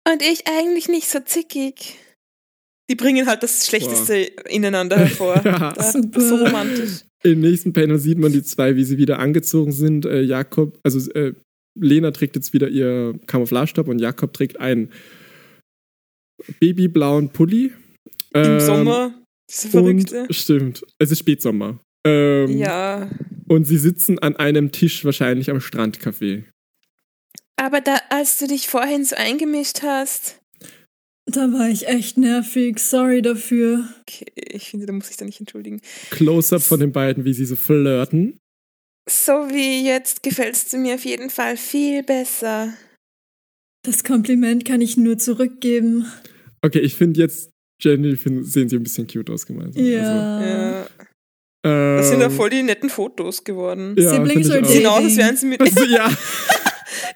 [0.07, 1.97] Und ich eigentlich nicht so zickig.
[2.91, 4.15] Die bringen halt das Schlechteste
[4.49, 5.41] ineinander hervor.
[5.45, 5.71] Ja.
[5.71, 6.19] Da- Super.
[6.19, 7.05] So romantisch.
[7.23, 10.05] Im nächsten Panel sieht man die zwei, wie sie wieder angezogen sind.
[10.05, 11.33] Äh, Jakob, also äh,
[11.79, 14.89] Lena trägt jetzt wieder ihr Camouflage-Top und Jakob trägt einen
[16.59, 17.71] babyblauen Pulli.
[18.33, 19.13] Im Ähm, Sommer,
[19.49, 20.21] diese Verrückte.
[20.23, 21.79] Und, stimmt, es ist Spätsommer.
[22.05, 23.09] Ähm, Ja,
[23.47, 26.43] Und sie sitzen an einem Tisch wahrscheinlich am Strandcafé.
[27.57, 30.40] Aber da, als du dich vorhin so eingemischt hast,
[31.31, 32.79] Da war ich echt nervig.
[32.79, 33.87] Sorry dafür.
[34.01, 35.81] okay, ich finde, da muss ich da nicht entschuldigen.
[36.09, 38.37] Close-up von den beiden, wie sie so flirten.
[39.09, 42.73] so wie jetzt, gefällst du mir auf jeden Fall viel besser.
[43.83, 46.05] Das Kompliment kann ich nur zurückgeben.
[46.61, 47.49] Okay, ich finde jetzt,
[47.81, 49.83] Jenny, find, sehen sie ein bisschen cute aus gemeinsam.
[49.83, 50.45] Ja.
[50.45, 50.87] Ja.
[51.63, 53.95] Also, Das sind ja ähm, voll die netten Fotos geworden.
[53.97, 54.47] ja, Siblings.
[54.49, 55.61] Die sehen aus, als wären sie mit.
[55.61, 56.09] Also, ja.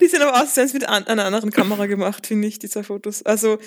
[0.01, 2.59] Die sehen aber aus, als wären sie mit an, einer anderen Kamera gemacht, finde ich,
[2.59, 3.23] die zwei Fotos.
[3.23, 3.59] Also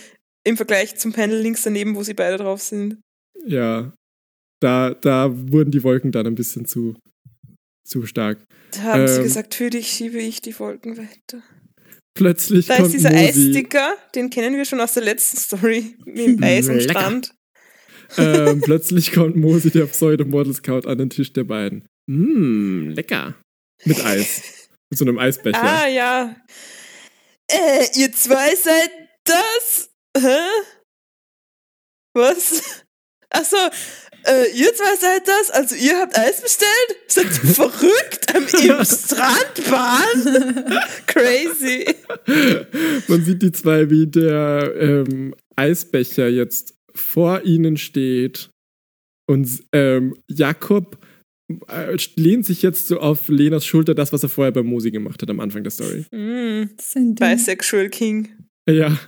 [0.45, 2.99] im Vergleich zum Panel links daneben, wo sie beide drauf sind.
[3.47, 3.93] ja.
[4.61, 6.97] Da, da wurden die Wolken dann ein bisschen zu,
[7.87, 8.43] zu stark.
[8.73, 9.23] Da haben sie Ähm.
[9.23, 11.45] gesagt, für dich schiebe ich die Wolken weiter.
[12.17, 16.19] Plötzlich Da kommt ist dieser Eissticker, den kennen wir schon aus der letzten Story, mit
[16.19, 16.81] dem Eis und.
[16.83, 17.33] Strand.
[18.17, 21.87] ähm, plötzlich kommt Mosi, der Pseudo-Model-Scout, an den Tisch der beiden.
[22.11, 23.37] Mmm, lecker.
[23.85, 24.43] Mit Eis.
[24.91, 25.63] Mit so einem Eisbecher.
[25.63, 26.35] Ah, ja.
[27.49, 28.91] Äh, ihr zwei seid
[29.23, 29.88] das?
[30.21, 30.39] Hä?
[32.15, 32.85] Was?
[33.31, 33.57] Achso,
[34.25, 35.51] äh, ihr zwei seid das?
[35.51, 36.71] Also ihr habt Eis bestellt?
[37.07, 38.35] Seid ihr verrückt?
[38.35, 38.43] Am
[38.79, 40.81] Im Strandbahn?
[41.07, 41.95] Crazy.
[43.07, 48.51] Man sieht die zwei, wie der ähm, Eisbecher jetzt vor ihnen steht.
[49.29, 50.99] Und ähm, Jakob
[51.69, 55.21] äh, lehnt sich jetzt so auf Lenas Schulter, das, was er vorher bei Mosi gemacht
[55.23, 56.07] hat am Anfang der Story.
[56.11, 56.71] Mm.
[57.15, 58.29] Bisexual King.
[58.69, 58.99] Ja.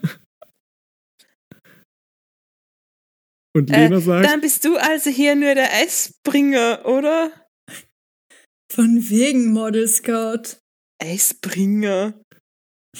[3.56, 7.32] Und Äh, Lena sagt, Dann bist du also hier nur der Eisbringer, oder?
[8.72, 10.58] Von wegen Model Scout.
[11.02, 12.14] Eisbringer.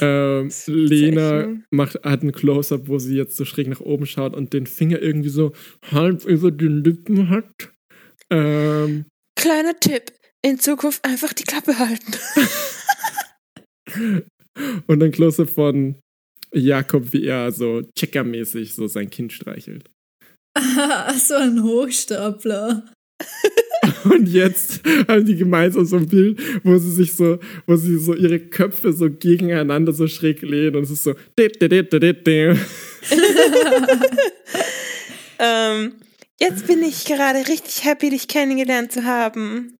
[0.01, 4.53] ähm, Lena macht, hat ein Close-Up, wo sie jetzt so schräg nach oben schaut und
[4.53, 5.53] den Finger irgendwie so
[5.91, 7.73] halb über den Lippen hat.
[8.31, 9.05] Ähm,
[9.37, 10.13] Kleiner Tipp.
[10.43, 12.13] In Zukunft einfach die Klappe halten.
[14.87, 15.97] und ein Close-up von
[16.53, 19.91] Jakob, wie er so checkermäßig so sein Kind streichelt.
[21.19, 22.85] so ein Hochstapler.
[24.05, 28.15] Und jetzt haben die gemeinsam so ein Bild, wo sie sich so, wo sie so
[28.15, 31.15] ihre Köpfe so gegeneinander so schräg lehnen und es ist so.
[35.39, 35.93] ähm,
[36.39, 39.77] jetzt bin ich gerade richtig happy, dich kennengelernt zu haben.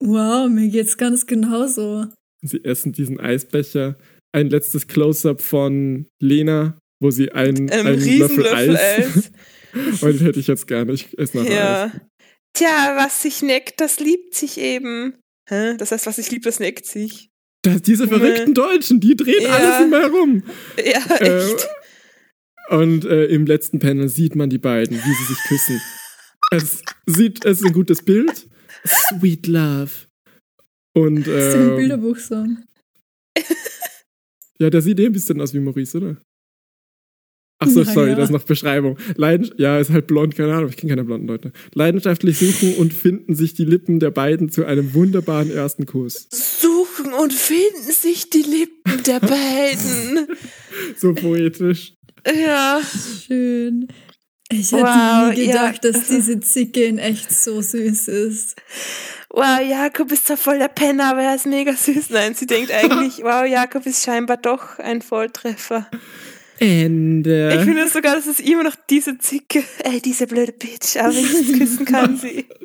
[0.00, 2.06] Wow, mir geht's ganz genauso.
[2.42, 3.96] Sie essen diesen Eisbecher.
[4.32, 9.16] Ein letztes Close-up von Lena, wo sie einen, Ein einen Löffel Riesenlöffel Eis.
[9.16, 9.32] Eis.
[10.02, 10.92] Und hätte ich jetzt gerne.
[10.92, 11.92] Ich esse nachher Eis.
[11.92, 12.00] Ja.
[12.54, 15.14] Tja, was sich neckt, das liebt sich eben.
[15.48, 15.76] Hä?
[15.76, 17.28] Das heißt, was ich liebe, das neckt sich.
[17.62, 19.50] Das, diese verrückten Deutschen, die drehen Ja.
[19.50, 20.42] alles immer herum.
[20.78, 21.68] Ja, Äh, echt.
[22.70, 25.80] und äh, im letzten Panel sieht man die beiden, wie sie sich küssen.
[26.52, 28.48] Es sieht, es ist ein gutes Bild.
[28.86, 29.90] Sweet Love.
[30.94, 32.64] Und Das ist ein ähm, Bilderbuchsong.
[34.58, 36.16] ja, der sieht eh ein bisschen aus wie Maurice, oder?
[37.58, 38.14] Ach so, Na sorry, ja.
[38.16, 38.98] das ist noch Beschreibung.
[39.16, 41.52] Leiden, ja, ist halt blond, keine Ahnung, ich kenne keine blonden Leute.
[41.74, 46.28] Leidenschaftlich suchen und finden sich die Lippen der beiden zu einem wunderbaren ersten Kuss.
[46.30, 50.26] Suchen und finden sich die Lippen der beiden.
[50.98, 51.94] So poetisch.
[52.26, 52.80] ja.
[53.26, 53.88] Schön.
[54.50, 55.70] Ich hätte Wow, nie ja.
[55.70, 58.56] gedacht, dass diese Zicke in echt so süß ist.
[59.30, 62.10] Wow, Jakob ist zwar voll der Penner, aber er ist mega süß.
[62.10, 65.88] Nein, sie denkt eigentlich, Wow, Jakob ist scheinbar doch ein Volltreffer.
[66.58, 67.54] Ende.
[67.58, 69.62] ich finde sogar, dass es immer noch diese Zicke.
[69.84, 72.46] Ey, diese blöde Bitch, aber ich küssen kann sie.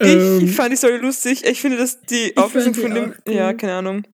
[0.00, 1.44] Ich Ähm, fand die Story lustig.
[1.44, 3.14] Ich finde, dass die Auflösung von dem.
[3.26, 3.34] cool.
[3.34, 4.04] Ja, keine Ahnung.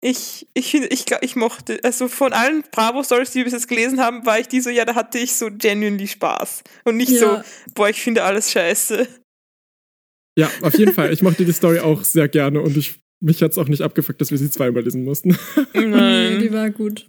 [0.00, 4.00] Ich, ich finde, ich, ich mochte, also von allen Bravo-Stories, die wir bis jetzt gelesen
[4.00, 6.62] haben, war ich die so, ja, da hatte ich so genuinely Spaß.
[6.84, 7.18] Und nicht Ja.
[7.18, 9.06] so, boah, ich finde alles scheiße.
[10.38, 11.12] Ja, auf jeden Fall.
[11.12, 14.20] Ich mochte die Story auch sehr gerne und ich, mich hat es auch nicht abgefuckt,
[14.20, 15.36] dass wir sie zweimal lesen mussten.
[15.74, 16.40] Nein.
[16.40, 17.06] die war gut.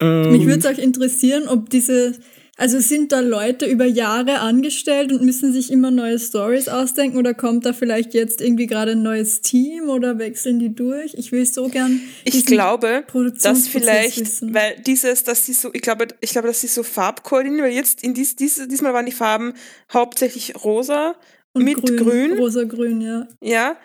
[0.00, 2.12] Ähm, Mich würde es auch interessieren, ob diese,
[2.56, 7.34] also sind da Leute über Jahre angestellt und müssen sich immer neue Stories ausdenken oder
[7.34, 11.14] kommt da vielleicht jetzt irgendwie gerade ein neues Team oder wechseln die durch?
[11.14, 12.00] Ich will so gern.
[12.24, 13.04] Ich glaube,
[13.42, 14.54] dass vielleicht, wissen.
[14.54, 18.04] weil dieses, dass sie so, ich glaube, ich glaube, dass sie so Farbkoordinieren, weil jetzt
[18.04, 19.54] in dies, dies, diesmal waren die Farben
[19.92, 21.16] hauptsächlich rosa
[21.54, 22.34] Und mit grün.
[22.38, 23.28] Rosa-grün, ja.
[23.42, 23.76] Ja,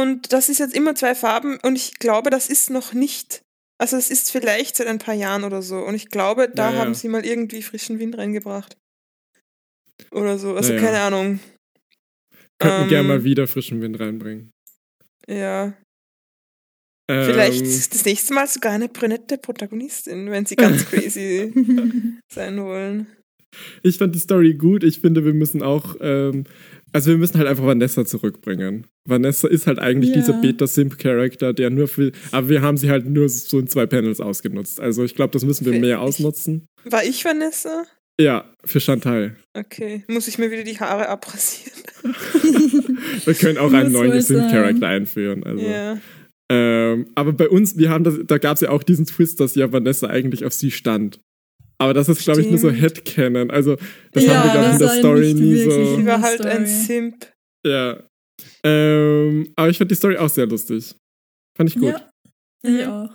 [0.00, 3.42] und das ist jetzt immer zwei Farben und ich glaube, das ist noch nicht,
[3.80, 6.76] also es ist vielleicht seit ein paar Jahren oder so und ich glaube, da Ja,
[6.76, 6.80] ja.
[6.80, 8.76] haben sie mal irgendwie frischen Wind reingebracht.
[10.10, 10.84] Oder so, also Ja, ja.
[10.84, 11.40] keine Ahnung.
[12.58, 14.50] könnten ähm, gerne mal wieder frischen Wind reinbringen.
[15.28, 15.74] Ja,
[17.10, 17.62] Ähm, vielleicht
[17.94, 21.52] das nächste Mal sogar eine brünette Protagonistin, wenn sie ganz crazy
[22.32, 23.06] sein wollen.
[23.82, 24.82] Ich fand die Story gut.
[24.82, 26.44] Ich finde, wir müssen auch, ähm,
[26.92, 28.86] also wir müssen halt einfach Vanessa zurückbringen.
[29.08, 30.16] Vanessa ist halt eigentlich Ja.
[30.20, 34.20] dieser Beta-Simp-Charakter, der nur für, aber wir haben sie halt nur so in zwei Panels
[34.20, 34.80] ausgenutzt.
[34.80, 36.66] Also ich glaube, das müssen wir Für- mehr ich- ausnutzen.
[36.84, 37.84] War ich Vanessa?
[38.20, 39.36] Ja, für Chantal.
[39.56, 41.72] Okay, muss ich mir wieder die Haare abrasieren?
[43.24, 44.20] Wir können auch einen neuen.
[44.20, 45.44] Simp-Charakter einführen.
[45.44, 45.64] Also.
[45.64, 45.98] Ja.
[46.50, 49.54] Ähm, aber bei uns, wir haben das, da gab es ja auch diesen Twist, dass
[49.54, 51.20] ja Vanessa eigentlich auf sie stand.
[51.82, 52.70] Aber das ist, glaube ich, nur so.
[52.70, 53.50] Headcanon.
[53.50, 53.76] Also,
[54.12, 55.70] das Ja, haben wir, glaube ich, in der war Story nicht nie so.
[55.70, 56.84] Sie in war halt ein Story.
[56.86, 57.32] Simp.
[57.66, 58.02] Ja.
[58.64, 60.94] Ähm, aber ich fand die Story auch sehr lustig.
[61.56, 61.94] Fand ich gut.
[61.94, 62.00] Ja,
[62.62, 63.10] ich auch.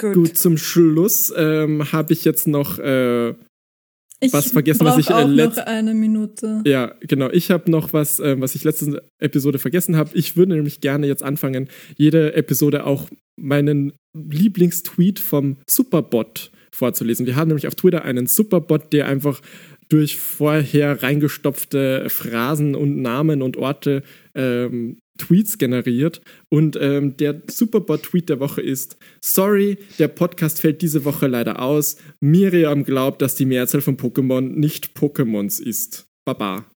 [0.00, 0.14] Gut.
[0.14, 3.30] Gut, zum Schluss ähm, habe ich jetzt noch, äh,
[4.22, 6.62] Ich Was vergessen, was ich, äh, noch eine Minute.
[6.66, 10.10] ja, genau, ich habe noch was, äh, was ich letzte Episode vergessen habe.
[10.14, 13.08] Ich würde nämlich gerne jetzt anfangen, jede Episode auch
[13.40, 17.26] meinen Lieblingstweet vom Superbot vorzulesen.
[17.26, 19.40] Wir haben nämlich auf Twitter einen Superbot, der einfach
[19.88, 24.02] durch vorher reingestopfte Phrasen und Namen und Orte
[24.34, 26.22] ähm, Tweets generiert.
[26.48, 31.96] Und ähm, der Superbot-Tweet der Woche ist: Sorry, der Podcast fällt diese Woche leider aus.
[32.20, 36.06] Miriam glaubt, dass die Mehrzahl von Pokémon nicht Pokémons ist.
[36.24, 36.70] Baba.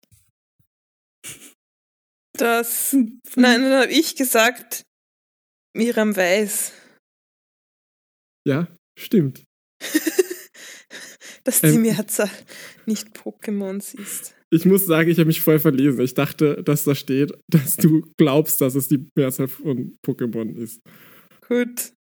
[2.36, 2.96] Das.
[3.36, 4.82] Nein, dann habe ich gesagt,
[5.76, 6.72] Miriam weiß,
[8.46, 8.68] Ja,
[8.98, 9.44] stimmt.
[11.44, 11.82] dass die Ähm.
[11.82, 12.30] Mehrzahl
[12.86, 14.34] nicht Pokémons ist.
[14.50, 16.00] Ich muss sagen, ich habe mich voll verlesen.
[16.00, 20.80] Ich dachte, dass da steht, dass du glaubst, dass es die Mehrzahl von Pokémon ist.
[21.46, 21.92] Gut.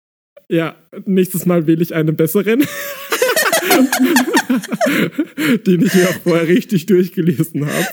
[0.50, 0.76] Ja,
[1.06, 2.64] nächstes Mal wähle ich einen besseren.
[5.66, 7.88] den ich mir auch vorher richtig durchgelesen habe.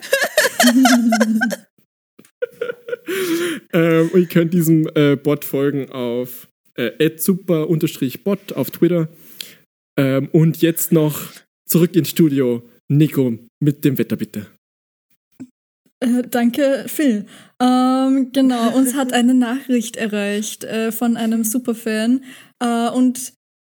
[3.73, 9.09] ähm, und ihr könnt diesem äh, Bot folgen auf äh, super-bot auf Twitter.
[9.97, 11.33] Ähm, und jetzt noch
[11.67, 12.63] zurück ins Studio.
[12.89, 14.47] Nico, mit dem Wetter bitte.
[16.01, 17.27] Äh, danke, Phil.
[17.61, 22.25] Ähm, genau, uns hat eine Nachricht erreicht äh, von einem Superfan
[22.59, 23.35] äh, und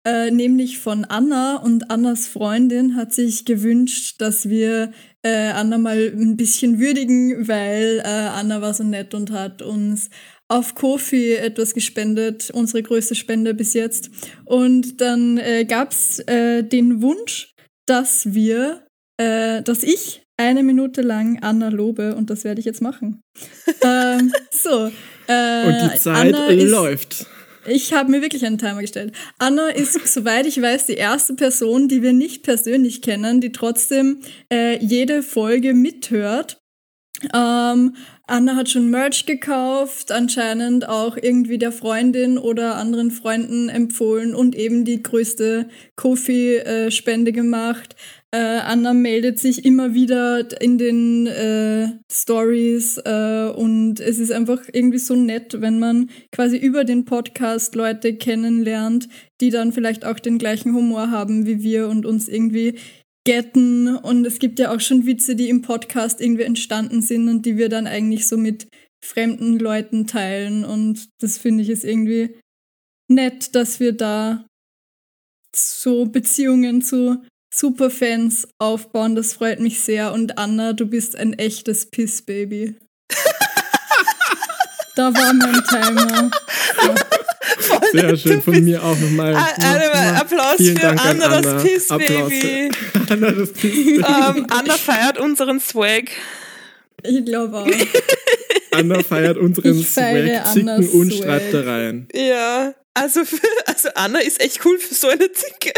[0.05, 4.93] äh, nämlich von Anna und Annas Freundin hat sich gewünscht, dass wir
[5.23, 10.09] äh, Anna mal ein bisschen würdigen, weil äh, Anna war so nett und hat uns
[10.51, 14.09] auf Kofi etwas gespendet, unsere größte Spende bis jetzt.
[14.45, 17.53] Und dann äh, gab es äh, den Wunsch,
[17.87, 18.85] dass wir,
[19.17, 23.21] äh, dass ich eine Minute lang Anna lobe und das werde ich jetzt machen.
[23.81, 24.91] ähm, so.
[25.27, 27.25] Äh, Und die Zeit Anna ist- läuft.
[27.65, 29.13] ich habe mir wirklich einen Timer gestellt.
[29.37, 34.19] Anna ist, soweit ich weiß, die erste Person, die wir nicht persönlich kennen, die trotzdem
[34.51, 36.57] äh, jede Folge mithört.
[37.33, 37.95] Ähm,
[38.31, 44.55] Anna hat schon Merch gekauft, anscheinend auch irgendwie der Freundin oder anderen Freunden empfohlen und
[44.55, 45.67] eben die größte
[45.97, 47.97] Kofi-Spende gemacht.
[48.33, 54.61] Äh, Anna meldet sich immer wieder in den äh, Stories äh, und es ist einfach
[54.71, 59.09] irgendwie so nett, wenn man quasi über den Podcast Leute kennenlernt,
[59.41, 62.79] die dann vielleicht auch den gleichen Humor haben wie wir und uns irgendwie
[63.25, 63.95] getten.
[63.95, 67.57] Und es gibt ja auch schon Witze, die im Podcast irgendwie entstanden sind und die
[67.57, 68.67] wir dann eigentlich so mit
[69.03, 70.65] fremden Leuten teilen.
[70.65, 72.37] Und das finde ich ist irgendwie
[73.07, 74.45] nett, dass wir da
[75.55, 77.21] so Beziehungen zu
[77.53, 79.15] Superfans aufbauen.
[79.15, 80.13] Das freut mich sehr.
[80.13, 82.75] Und Anna, du bist ein echtes Pissbaby.
[84.95, 86.31] da war mein Timer.
[87.91, 89.35] Sehr schön von mir auch nochmal.
[89.35, 91.53] Anna, Applaus Vielen für Dank an Anna, Anna.
[91.53, 92.71] das Piss Applaus Baby.
[93.09, 96.05] Anna, das Piss Ähm, Anna feiert unseren Swag.
[97.03, 97.67] Ich glaube auch.
[98.71, 101.23] Anna feiert unseren Ich Swag, Zicken und Swag.
[101.23, 102.07] schreibt da rein.
[102.13, 105.71] Ja, also, für, also Anna ist echt cool für so eine Zicke.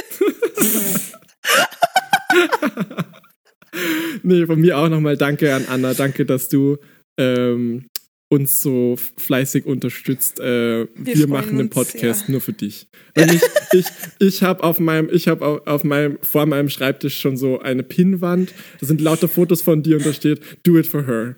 [4.21, 5.93] Nee, von mir auch nochmal danke an Anna.
[5.93, 6.77] Danke, dass du
[7.17, 7.89] ähm,
[8.33, 10.39] uns so fleißig unterstützt.
[10.39, 12.31] Äh, wir freuen machen den uns Podcast sehr.
[12.31, 12.87] nur für dich.
[13.13, 13.41] Weil ich
[13.73, 13.85] ich,
[14.19, 17.83] ich habe auf meinem, ich habe auf, auf meinem, vor meinem Schreibtisch schon so eine
[17.83, 18.53] Pinnwand.
[18.79, 21.35] Da sind lauter Fotos von dir und da steht, do it for her.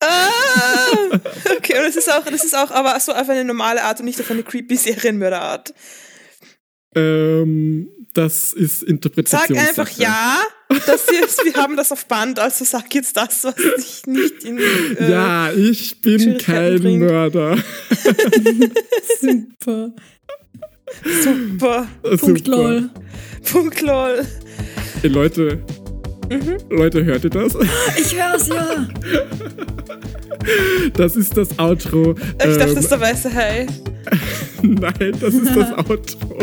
[0.00, 1.18] Ah,
[1.56, 4.06] okay, und das ist auch, das ist auch aber so auf eine normale Art und
[4.06, 5.74] nicht auf eine creepy Serienmörderart.
[6.98, 9.68] Ähm, das ist Sag Interpretationssache.
[9.68, 10.38] einfach ja,
[10.86, 14.58] das ist, wir haben das auf Band, also sag jetzt das, was dich nicht in.
[14.58, 17.00] Äh, Ja, ich bin kein bringt.
[17.00, 17.56] Mörder.
[19.20, 19.92] Super.
[21.22, 21.86] Super.
[22.18, 22.50] Punkt Super.
[22.50, 22.90] lol.
[23.50, 24.24] Punkt lol.
[25.02, 25.62] Ey, Leute,
[26.30, 26.58] Mhm.
[26.70, 27.54] Leute, hört ihr das?
[27.98, 28.86] Ich hör's ja.
[30.94, 32.14] Das ist das Outro.
[32.18, 33.66] Ich dachte, das Ähm, ist der weiße Hai.
[34.62, 36.38] Nein, das ist das Outro.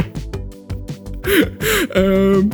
[1.93, 2.49] Ähm,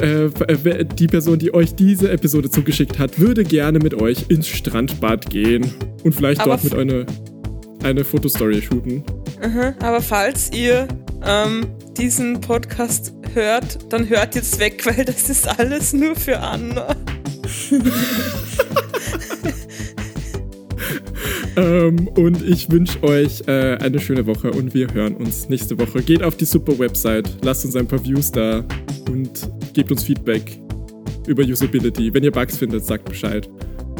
[0.00, 0.28] äh,
[0.62, 5.28] wer- die Person, die euch diese Episode zugeschickt hat, würde gerne mit euch ins Strandbad
[5.30, 5.72] gehen
[6.04, 7.06] und vielleicht Aber dort mit eine,
[7.82, 9.02] eine Fotostory shooten.
[9.42, 10.86] Aha, aber falls ihr
[11.24, 16.94] ähm, diesen Podcast hört, dann hört jetzt weg, weil das ist alles nur für Anna.
[21.56, 26.02] Ähm, und ich wünsche euch äh, eine schöne Woche und wir hören uns nächste Woche.
[26.02, 28.64] Geht auf die super Website, lasst uns ein paar Views da
[29.10, 30.60] und gebt uns Feedback
[31.26, 32.12] über Usability.
[32.12, 33.48] Wenn ihr Bugs findet, sagt Bescheid.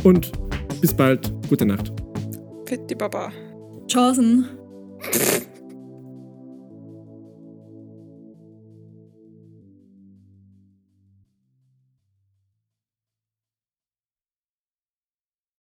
[0.02, 0.32] Und
[0.80, 1.32] bis bald.
[1.48, 1.92] Gute Nacht.
[2.64, 3.30] Pitti Baba.
[3.88, 4.48] Chancen.